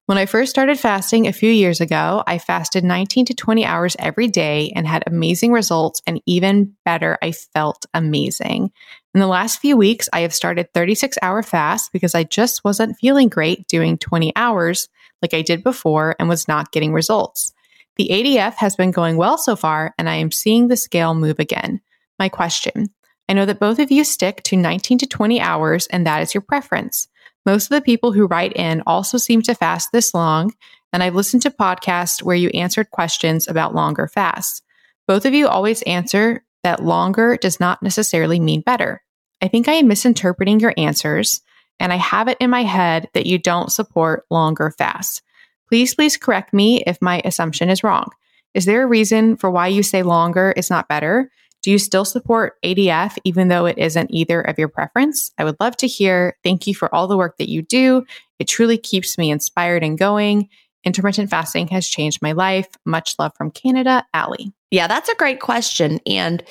[0.07, 3.95] When I first started fasting a few years ago, I fasted 19 to 20 hours
[3.99, 6.01] every day and had amazing results.
[6.05, 8.71] And even better, I felt amazing.
[9.13, 12.97] In the last few weeks, I have started 36 hour fast because I just wasn't
[12.97, 14.89] feeling great doing 20 hours
[15.21, 17.53] like I did before and was not getting results.
[17.97, 21.39] The ADF has been going well so far, and I am seeing the scale move
[21.39, 21.79] again.
[22.17, 22.87] My question
[23.29, 26.33] I know that both of you stick to 19 to 20 hours, and that is
[26.33, 27.07] your preference.
[27.45, 30.53] Most of the people who write in also seem to fast this long,
[30.93, 34.61] and I've listened to podcasts where you answered questions about longer fasts.
[35.07, 39.01] Both of you always answer that longer does not necessarily mean better.
[39.41, 41.41] I think I am misinterpreting your answers,
[41.79, 45.21] and I have it in my head that you don't support longer fasts.
[45.67, 48.09] Please, please correct me if my assumption is wrong.
[48.53, 51.31] Is there a reason for why you say longer is not better?
[51.61, 55.31] Do you still support ADF even though it isn't either of your preference?
[55.37, 56.35] I would love to hear.
[56.43, 58.05] Thank you for all the work that you do.
[58.39, 60.49] It truly keeps me inspired and going.
[60.83, 62.67] Intermittent fasting has changed my life.
[62.85, 64.51] Much love from Canada, Allie.
[64.71, 65.99] Yeah, that's a great question.
[66.07, 66.43] And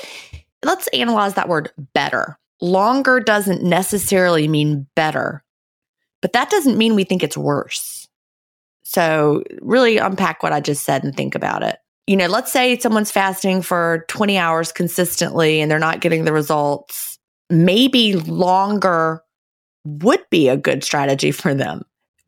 [0.65, 2.39] let's analyze that word better.
[2.61, 5.43] Longer doesn't necessarily mean better,
[6.21, 8.09] but that doesn't mean we think it's worse.
[8.83, 11.79] So, really unpack what I just said and think about it.
[12.11, 16.33] You know, let's say someone's fasting for 20 hours consistently and they're not getting the
[16.33, 17.21] results.
[17.51, 19.23] Maybe longer
[19.85, 21.85] would be a good strategy for them.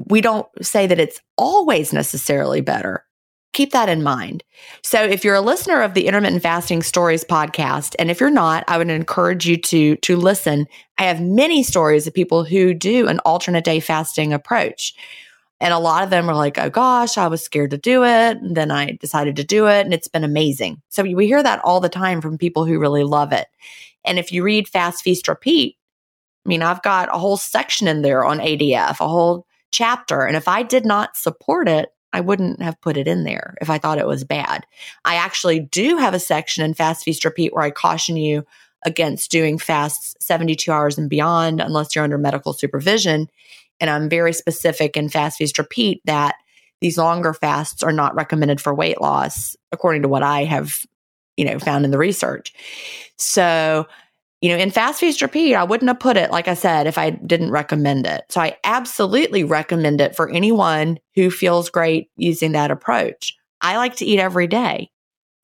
[0.07, 3.05] We don't say that it's always necessarily better.
[3.55, 4.45] Keep that in mind.
[4.85, 8.63] So if you're a listener of the intermittent fasting stories podcast and if you're not,
[8.69, 10.69] I would encourage you to to listen.
[10.97, 14.95] I have many stories of people who do an alternate day fasting approach.
[15.63, 18.37] And a lot of them are like, "Oh gosh, I was scared to do it,
[18.39, 21.61] and then I decided to do it and it's been amazing." So we hear that
[21.65, 23.47] all the time from people who really love it.
[24.05, 25.77] And if you read Fast Feast Repeat,
[26.45, 30.23] I mean, I've got a whole section in there on ADF, a whole chapter.
[30.23, 33.71] And if I did not support it, I wouldn't have put it in there if
[33.71, 34.67] I thought it was bad.
[35.05, 38.45] I actually do have a section in Fast Feast Repeat where I caution you
[38.85, 43.31] against doing fasts 72 hours and beyond unless you're under medical supervision.
[43.83, 46.37] And I'm very specific in Fast Feast Repeat that
[46.81, 50.87] these longer fasts are not recommended for weight loss, according to what I have,
[51.37, 52.55] you know, found in the research.
[53.19, 53.87] So
[54.43, 56.99] you know, in fast feast repeat, I wouldn't have put it, like I said, if
[56.99, 58.25] I didn't recommend it.
[58.29, 63.37] So I absolutely recommend it for anyone who feels great using that approach.
[63.61, 64.91] I like to eat every day.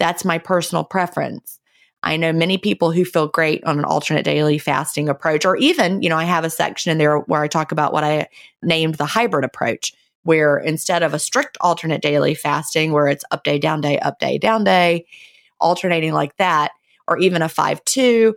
[0.00, 1.57] That's my personal preference.
[2.02, 6.00] I know many people who feel great on an alternate daily fasting approach, or even,
[6.02, 8.28] you know, I have a section in there where I talk about what I
[8.62, 9.92] named the hybrid approach,
[10.22, 14.20] where instead of a strict alternate daily fasting, where it's up day, down day, up
[14.20, 15.06] day, down day,
[15.60, 16.70] alternating like that,
[17.08, 18.34] or even a 5 2,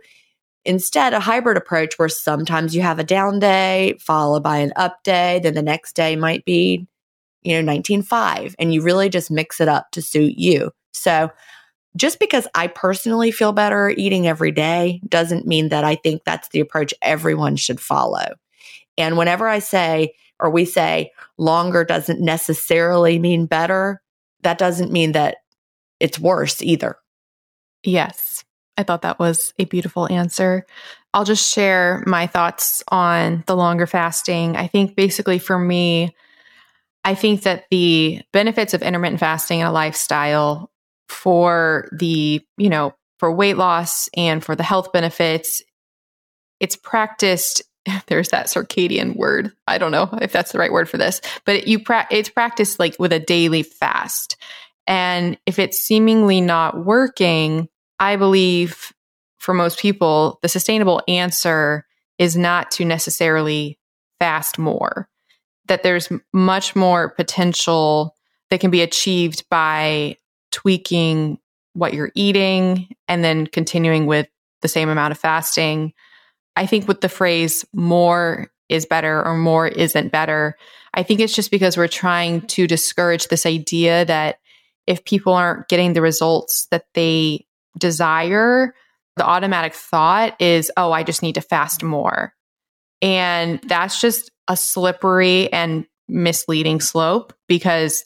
[0.64, 5.02] Instead, a hybrid approach where sometimes you have a down day followed by an up
[5.02, 6.86] day, then the next day might be,
[7.42, 10.70] you know, 19.5, and you really just mix it up to suit you.
[10.92, 11.30] So,
[11.96, 16.48] just because I personally feel better eating every day doesn't mean that I think that's
[16.48, 18.34] the approach everyone should follow.
[18.96, 24.02] And whenever I say, or we say, longer doesn't necessarily mean better,
[24.42, 25.38] that doesn't mean that
[26.00, 26.96] it's worse either.
[27.84, 28.44] Yes.
[28.76, 30.66] I thought that was a beautiful answer.
[31.14, 34.56] I'll just share my thoughts on the longer fasting.
[34.56, 36.16] I think basically for me,
[37.04, 40.71] I think that the benefits of intermittent fasting in a lifestyle
[41.12, 45.62] for the, you know, for weight loss and for the health benefits,
[46.60, 47.62] it's practiced.
[48.06, 49.52] There's that circadian word.
[49.66, 52.78] I don't know if that's the right word for this, but you pra- it's practiced
[52.78, 54.36] like with a daily fast.
[54.86, 58.92] And if it's seemingly not working, I believe
[59.38, 61.86] for most people, the sustainable answer
[62.18, 63.78] is not to necessarily
[64.18, 65.08] fast more,
[65.66, 68.14] that there's much more potential
[68.50, 70.16] that can be achieved by
[70.52, 71.38] tweaking
[71.74, 74.28] what you're eating and then continuing with
[74.60, 75.92] the same amount of fasting.
[76.54, 80.56] I think with the phrase more is better or more isn't better,
[80.94, 84.38] I think it's just because we're trying to discourage this idea that
[84.86, 87.46] if people aren't getting the results that they
[87.78, 88.74] desire,
[89.16, 92.34] the automatic thought is, oh, I just need to fast more.
[93.00, 98.04] And that's just a slippery and misleading slope because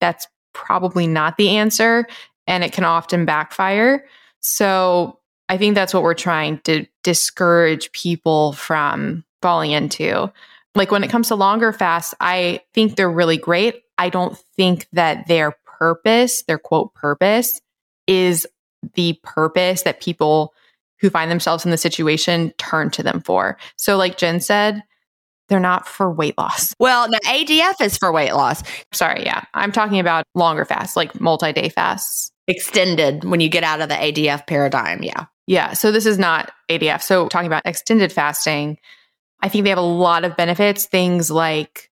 [0.00, 0.26] that's
[0.56, 2.06] probably not the answer
[2.46, 4.06] and it can often backfire.
[4.40, 5.18] So
[5.50, 10.32] I think that's what we're trying to discourage people from falling into.
[10.74, 13.82] Like when it comes to longer fasts, I think they're really great.
[13.98, 17.60] I don't think that their purpose, their quote purpose,
[18.06, 18.46] is
[18.94, 20.54] the purpose that people
[21.00, 23.58] who find themselves in the situation turn to them for.
[23.76, 24.82] So, like Gin said,
[25.48, 26.74] they're not for weight loss.
[26.78, 28.62] Well, the ADF is for weight loss.
[28.92, 29.44] Sorry, yeah.
[29.54, 32.30] I'm talking about longer fasts, like multi day fasts.
[32.48, 35.02] Extended when you get out of the ADF paradigm.
[35.02, 35.26] Yeah.
[35.46, 35.72] Yeah.
[35.72, 37.02] So, this is not ADF.
[37.02, 38.78] So, talking about extended fasting,
[39.40, 40.86] I think they have a lot of benefits.
[40.86, 41.90] Things like,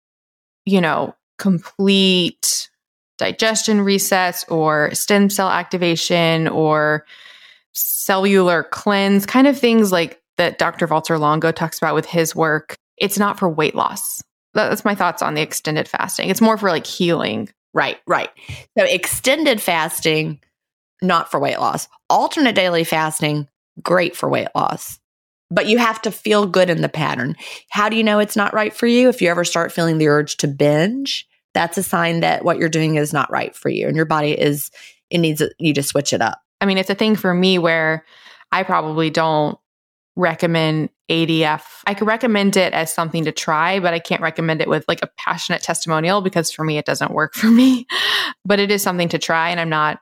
[0.64, 2.68] you know, complete
[3.18, 7.04] digestion resets or stem cell activation or
[7.72, 10.86] cellular cleanse, kind of things like that Dr.
[10.86, 12.76] Valter Longo talks about with his work.
[12.96, 14.22] It's not for weight loss.
[14.54, 16.30] That's my thoughts on the extended fasting.
[16.30, 17.48] It's more for like healing.
[17.72, 18.30] Right, right.
[18.78, 20.40] So extended fasting,
[21.02, 21.88] not for weight loss.
[22.08, 23.48] Alternate daily fasting,
[23.82, 25.00] great for weight loss.
[25.50, 27.36] But you have to feel good in the pattern.
[27.70, 29.08] How do you know it's not right for you?
[29.08, 32.68] If you ever start feeling the urge to binge, that's a sign that what you're
[32.68, 34.70] doing is not right for you and your body is
[35.08, 38.04] it needs you to switch it up i mean it's a thing for me where
[38.52, 39.58] i probably don't
[40.16, 41.62] recommend ADF.
[41.86, 45.02] I could recommend it as something to try, but I can't recommend it with like
[45.02, 47.86] a passionate testimonial because for me, it doesn't work for me.
[48.44, 50.00] but it is something to try, and I'm not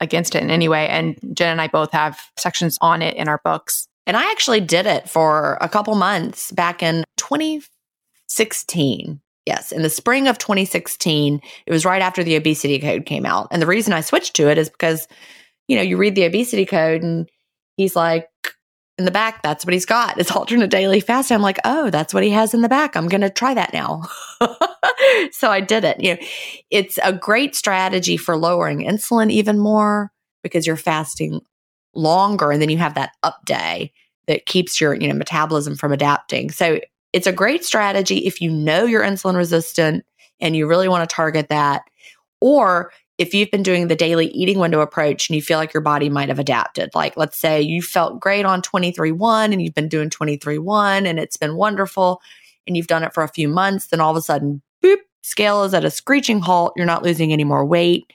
[0.00, 0.88] against it in any way.
[0.88, 3.86] And Gin and I both have sections on it in our books.
[4.06, 9.20] And I actually did it for a couple months back in 2016.
[9.46, 13.48] Yes, in the spring of 2016, it was right after the obesity code came out.
[13.50, 15.06] And the reason I switched to it is because,
[15.68, 17.28] you know, you read the obesity code and
[17.76, 18.28] he's like,
[19.00, 20.18] in the back, that's what he's got.
[20.18, 21.34] It's alternate daily fasting.
[21.34, 22.94] I'm like, oh, that's what he has in the back.
[22.94, 24.02] I'm going to try that now.
[25.32, 26.00] so I did it.
[26.00, 26.20] You know,
[26.70, 31.40] it's a great strategy for lowering insulin even more because you're fasting
[31.94, 33.92] longer and then you have that up day
[34.26, 36.50] that keeps your, you know, metabolism from adapting.
[36.50, 36.78] So
[37.12, 40.04] it's a great strategy if you know you're insulin resistant
[40.40, 41.82] and you really want to target that.
[42.40, 45.82] Or if you've been doing the daily eating window approach and you feel like your
[45.82, 49.90] body might have adapted, like let's say you felt great on 23-1 and you've been
[49.90, 52.22] doing 23-1 and it's been wonderful
[52.66, 55.64] and you've done it for a few months, then all of a sudden, boop, scale
[55.64, 56.72] is at a screeching halt.
[56.76, 58.10] You're not losing any more weight.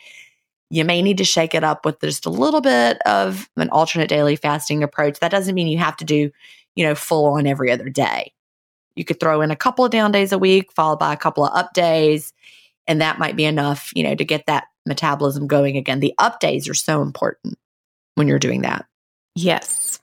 [0.72, 4.10] You may need to shake it up with just a little bit of an alternate
[4.10, 5.20] daily fasting approach.
[5.20, 6.32] That doesn't mean you have to do,
[6.74, 8.34] you know, full on every other day.
[8.96, 11.46] You could throw in a couple of down days a week, followed by a couple
[11.46, 12.34] of up days.
[12.88, 16.00] And that might be enough, you know, to get that metabolism going again.
[16.00, 17.58] The up days are so important
[18.16, 18.86] when you're doing that.
[19.36, 20.00] Yes.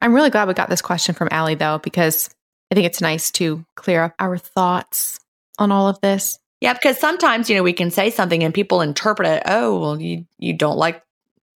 [0.00, 2.30] I'm really glad we got this question from Allie, though, because
[2.70, 5.18] I think it's nice to clear up our thoughts
[5.58, 6.38] on all of this.
[6.60, 10.00] Yeah, because sometimes, you know, we can say something and people interpret it, oh, well,
[10.00, 11.02] you you don't like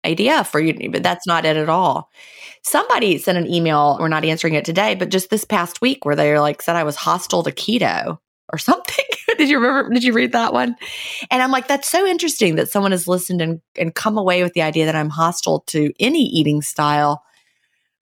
[0.04, 2.10] ADF or you but that's not it at all.
[2.62, 6.16] Somebody sent an email, we're not answering it today, but just this past week where
[6.16, 8.18] they like said I was hostile to keto
[8.52, 9.04] or something.
[9.44, 9.94] did you remember?
[9.94, 10.76] Did you read that one?
[11.30, 14.52] And I'm like, that's so interesting that someone has listened and, and come away with
[14.52, 17.22] the idea that I'm hostile to any eating style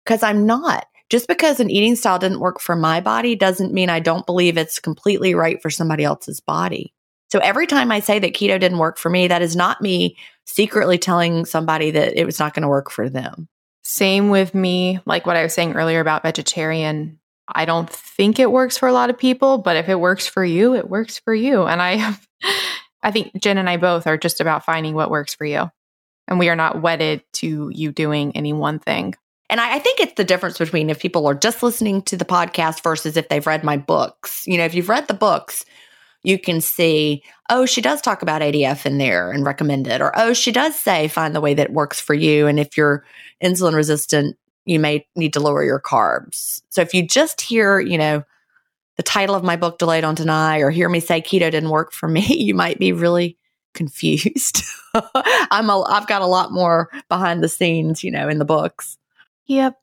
[0.04, 0.88] because I'm not.
[1.10, 4.58] Just because an eating style didn't work for my body doesn't mean I don't believe
[4.58, 6.94] it's completely right for somebody else's body.
[7.30, 10.18] So every time I say that keto didn't work for me, that is not me
[10.46, 13.48] secretly telling somebody that it was not going to work for them.
[13.84, 17.20] Same with me, like what I was saying earlier about vegetarian.
[17.48, 20.44] I don't think it works for a lot of people, but if it works for
[20.44, 21.64] you, it works for you.
[21.64, 22.18] And I
[23.04, 25.70] I think Gin and I both are just about finding what works for you.
[26.28, 29.14] And we are not wedded to you doing any one thing.
[29.48, 32.26] And I, I, think it's the difference between if people are just listening to the
[32.26, 34.48] podcast versus if they've read my books.
[34.48, 35.66] You know, if you've read the books,
[36.24, 40.02] you can see, oh, she does talk about ADF in there and recommend it.
[40.02, 42.48] Or, oh, she does say find the way that works for you.
[42.48, 43.06] And if you're
[43.44, 44.36] insulin resistant,
[44.66, 46.62] you may need to lower your carbs.
[46.70, 48.24] So if you just hear, you know,
[48.98, 51.92] the title of my book, Delay Don't Deny, or hear me say keto didn't work
[51.92, 53.38] for me, you might be really
[53.74, 54.64] confused.
[55.52, 58.98] I'm a, I've got a lot more behind the scenes, you know, in the books.
[59.48, 59.78] Yep.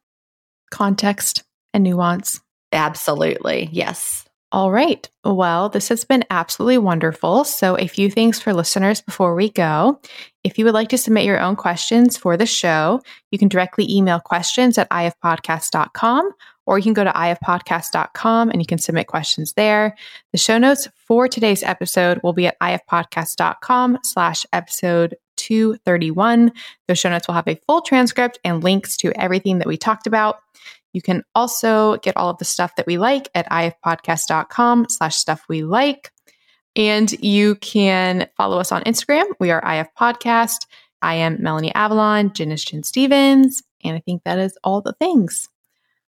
[0.70, 2.40] Context and nuance.
[2.72, 3.68] Absolutely.
[3.70, 4.24] Yes.
[4.52, 5.08] All right.
[5.24, 7.44] Well, this has been absolutely wonderful.
[7.44, 9.98] So, a few things for listeners before we go.
[10.44, 13.00] If you would like to submit your own questions for the show,
[13.30, 16.32] you can directly email questions at ifpodcast.com
[16.66, 19.96] or you can go to ifpodcast.com and you can submit questions there.
[20.32, 26.52] The show notes for today's episode will be at ifpodcast.com slash episode 231.
[26.88, 30.06] Those show notes will have a full transcript and links to everything that we talked
[30.06, 30.40] about.
[30.92, 35.44] You can also get all of the stuff that we like at ifpodcast.com slash stuff
[35.48, 36.12] we like.
[36.76, 39.24] And you can follow us on Instagram.
[39.38, 40.66] We are IF Podcast.
[41.02, 43.62] I am Melanie Avalon, Gin is Gin Stephens.
[43.84, 45.48] And I think that is all the things.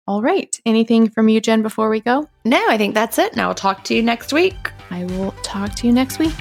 [0.06, 0.58] All right.
[0.66, 2.28] Anything from you, Gin, before we go?
[2.44, 3.34] No, I think that's it.
[3.36, 4.70] Now I'll talk to you next week.
[4.90, 6.36] I will talk to you next week.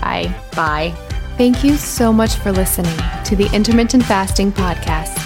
[0.00, 0.32] Bye.
[0.54, 0.94] Bye.
[1.38, 5.25] Thank you so much for listening to the Intermittent Fasting Podcast.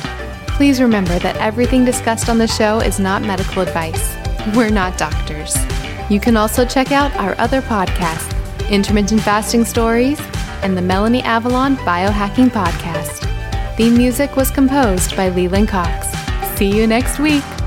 [0.61, 4.15] Please remember that everything discussed on the show is not medical advice.
[4.55, 5.57] We're not doctors.
[6.11, 10.21] You can also check out our other podcasts, Intermittent Fasting Stories
[10.61, 13.27] and the Melanie Avalon Biohacking Podcast.
[13.79, 16.09] Theme music was composed by Leland Cox.
[16.59, 17.60] See you next week.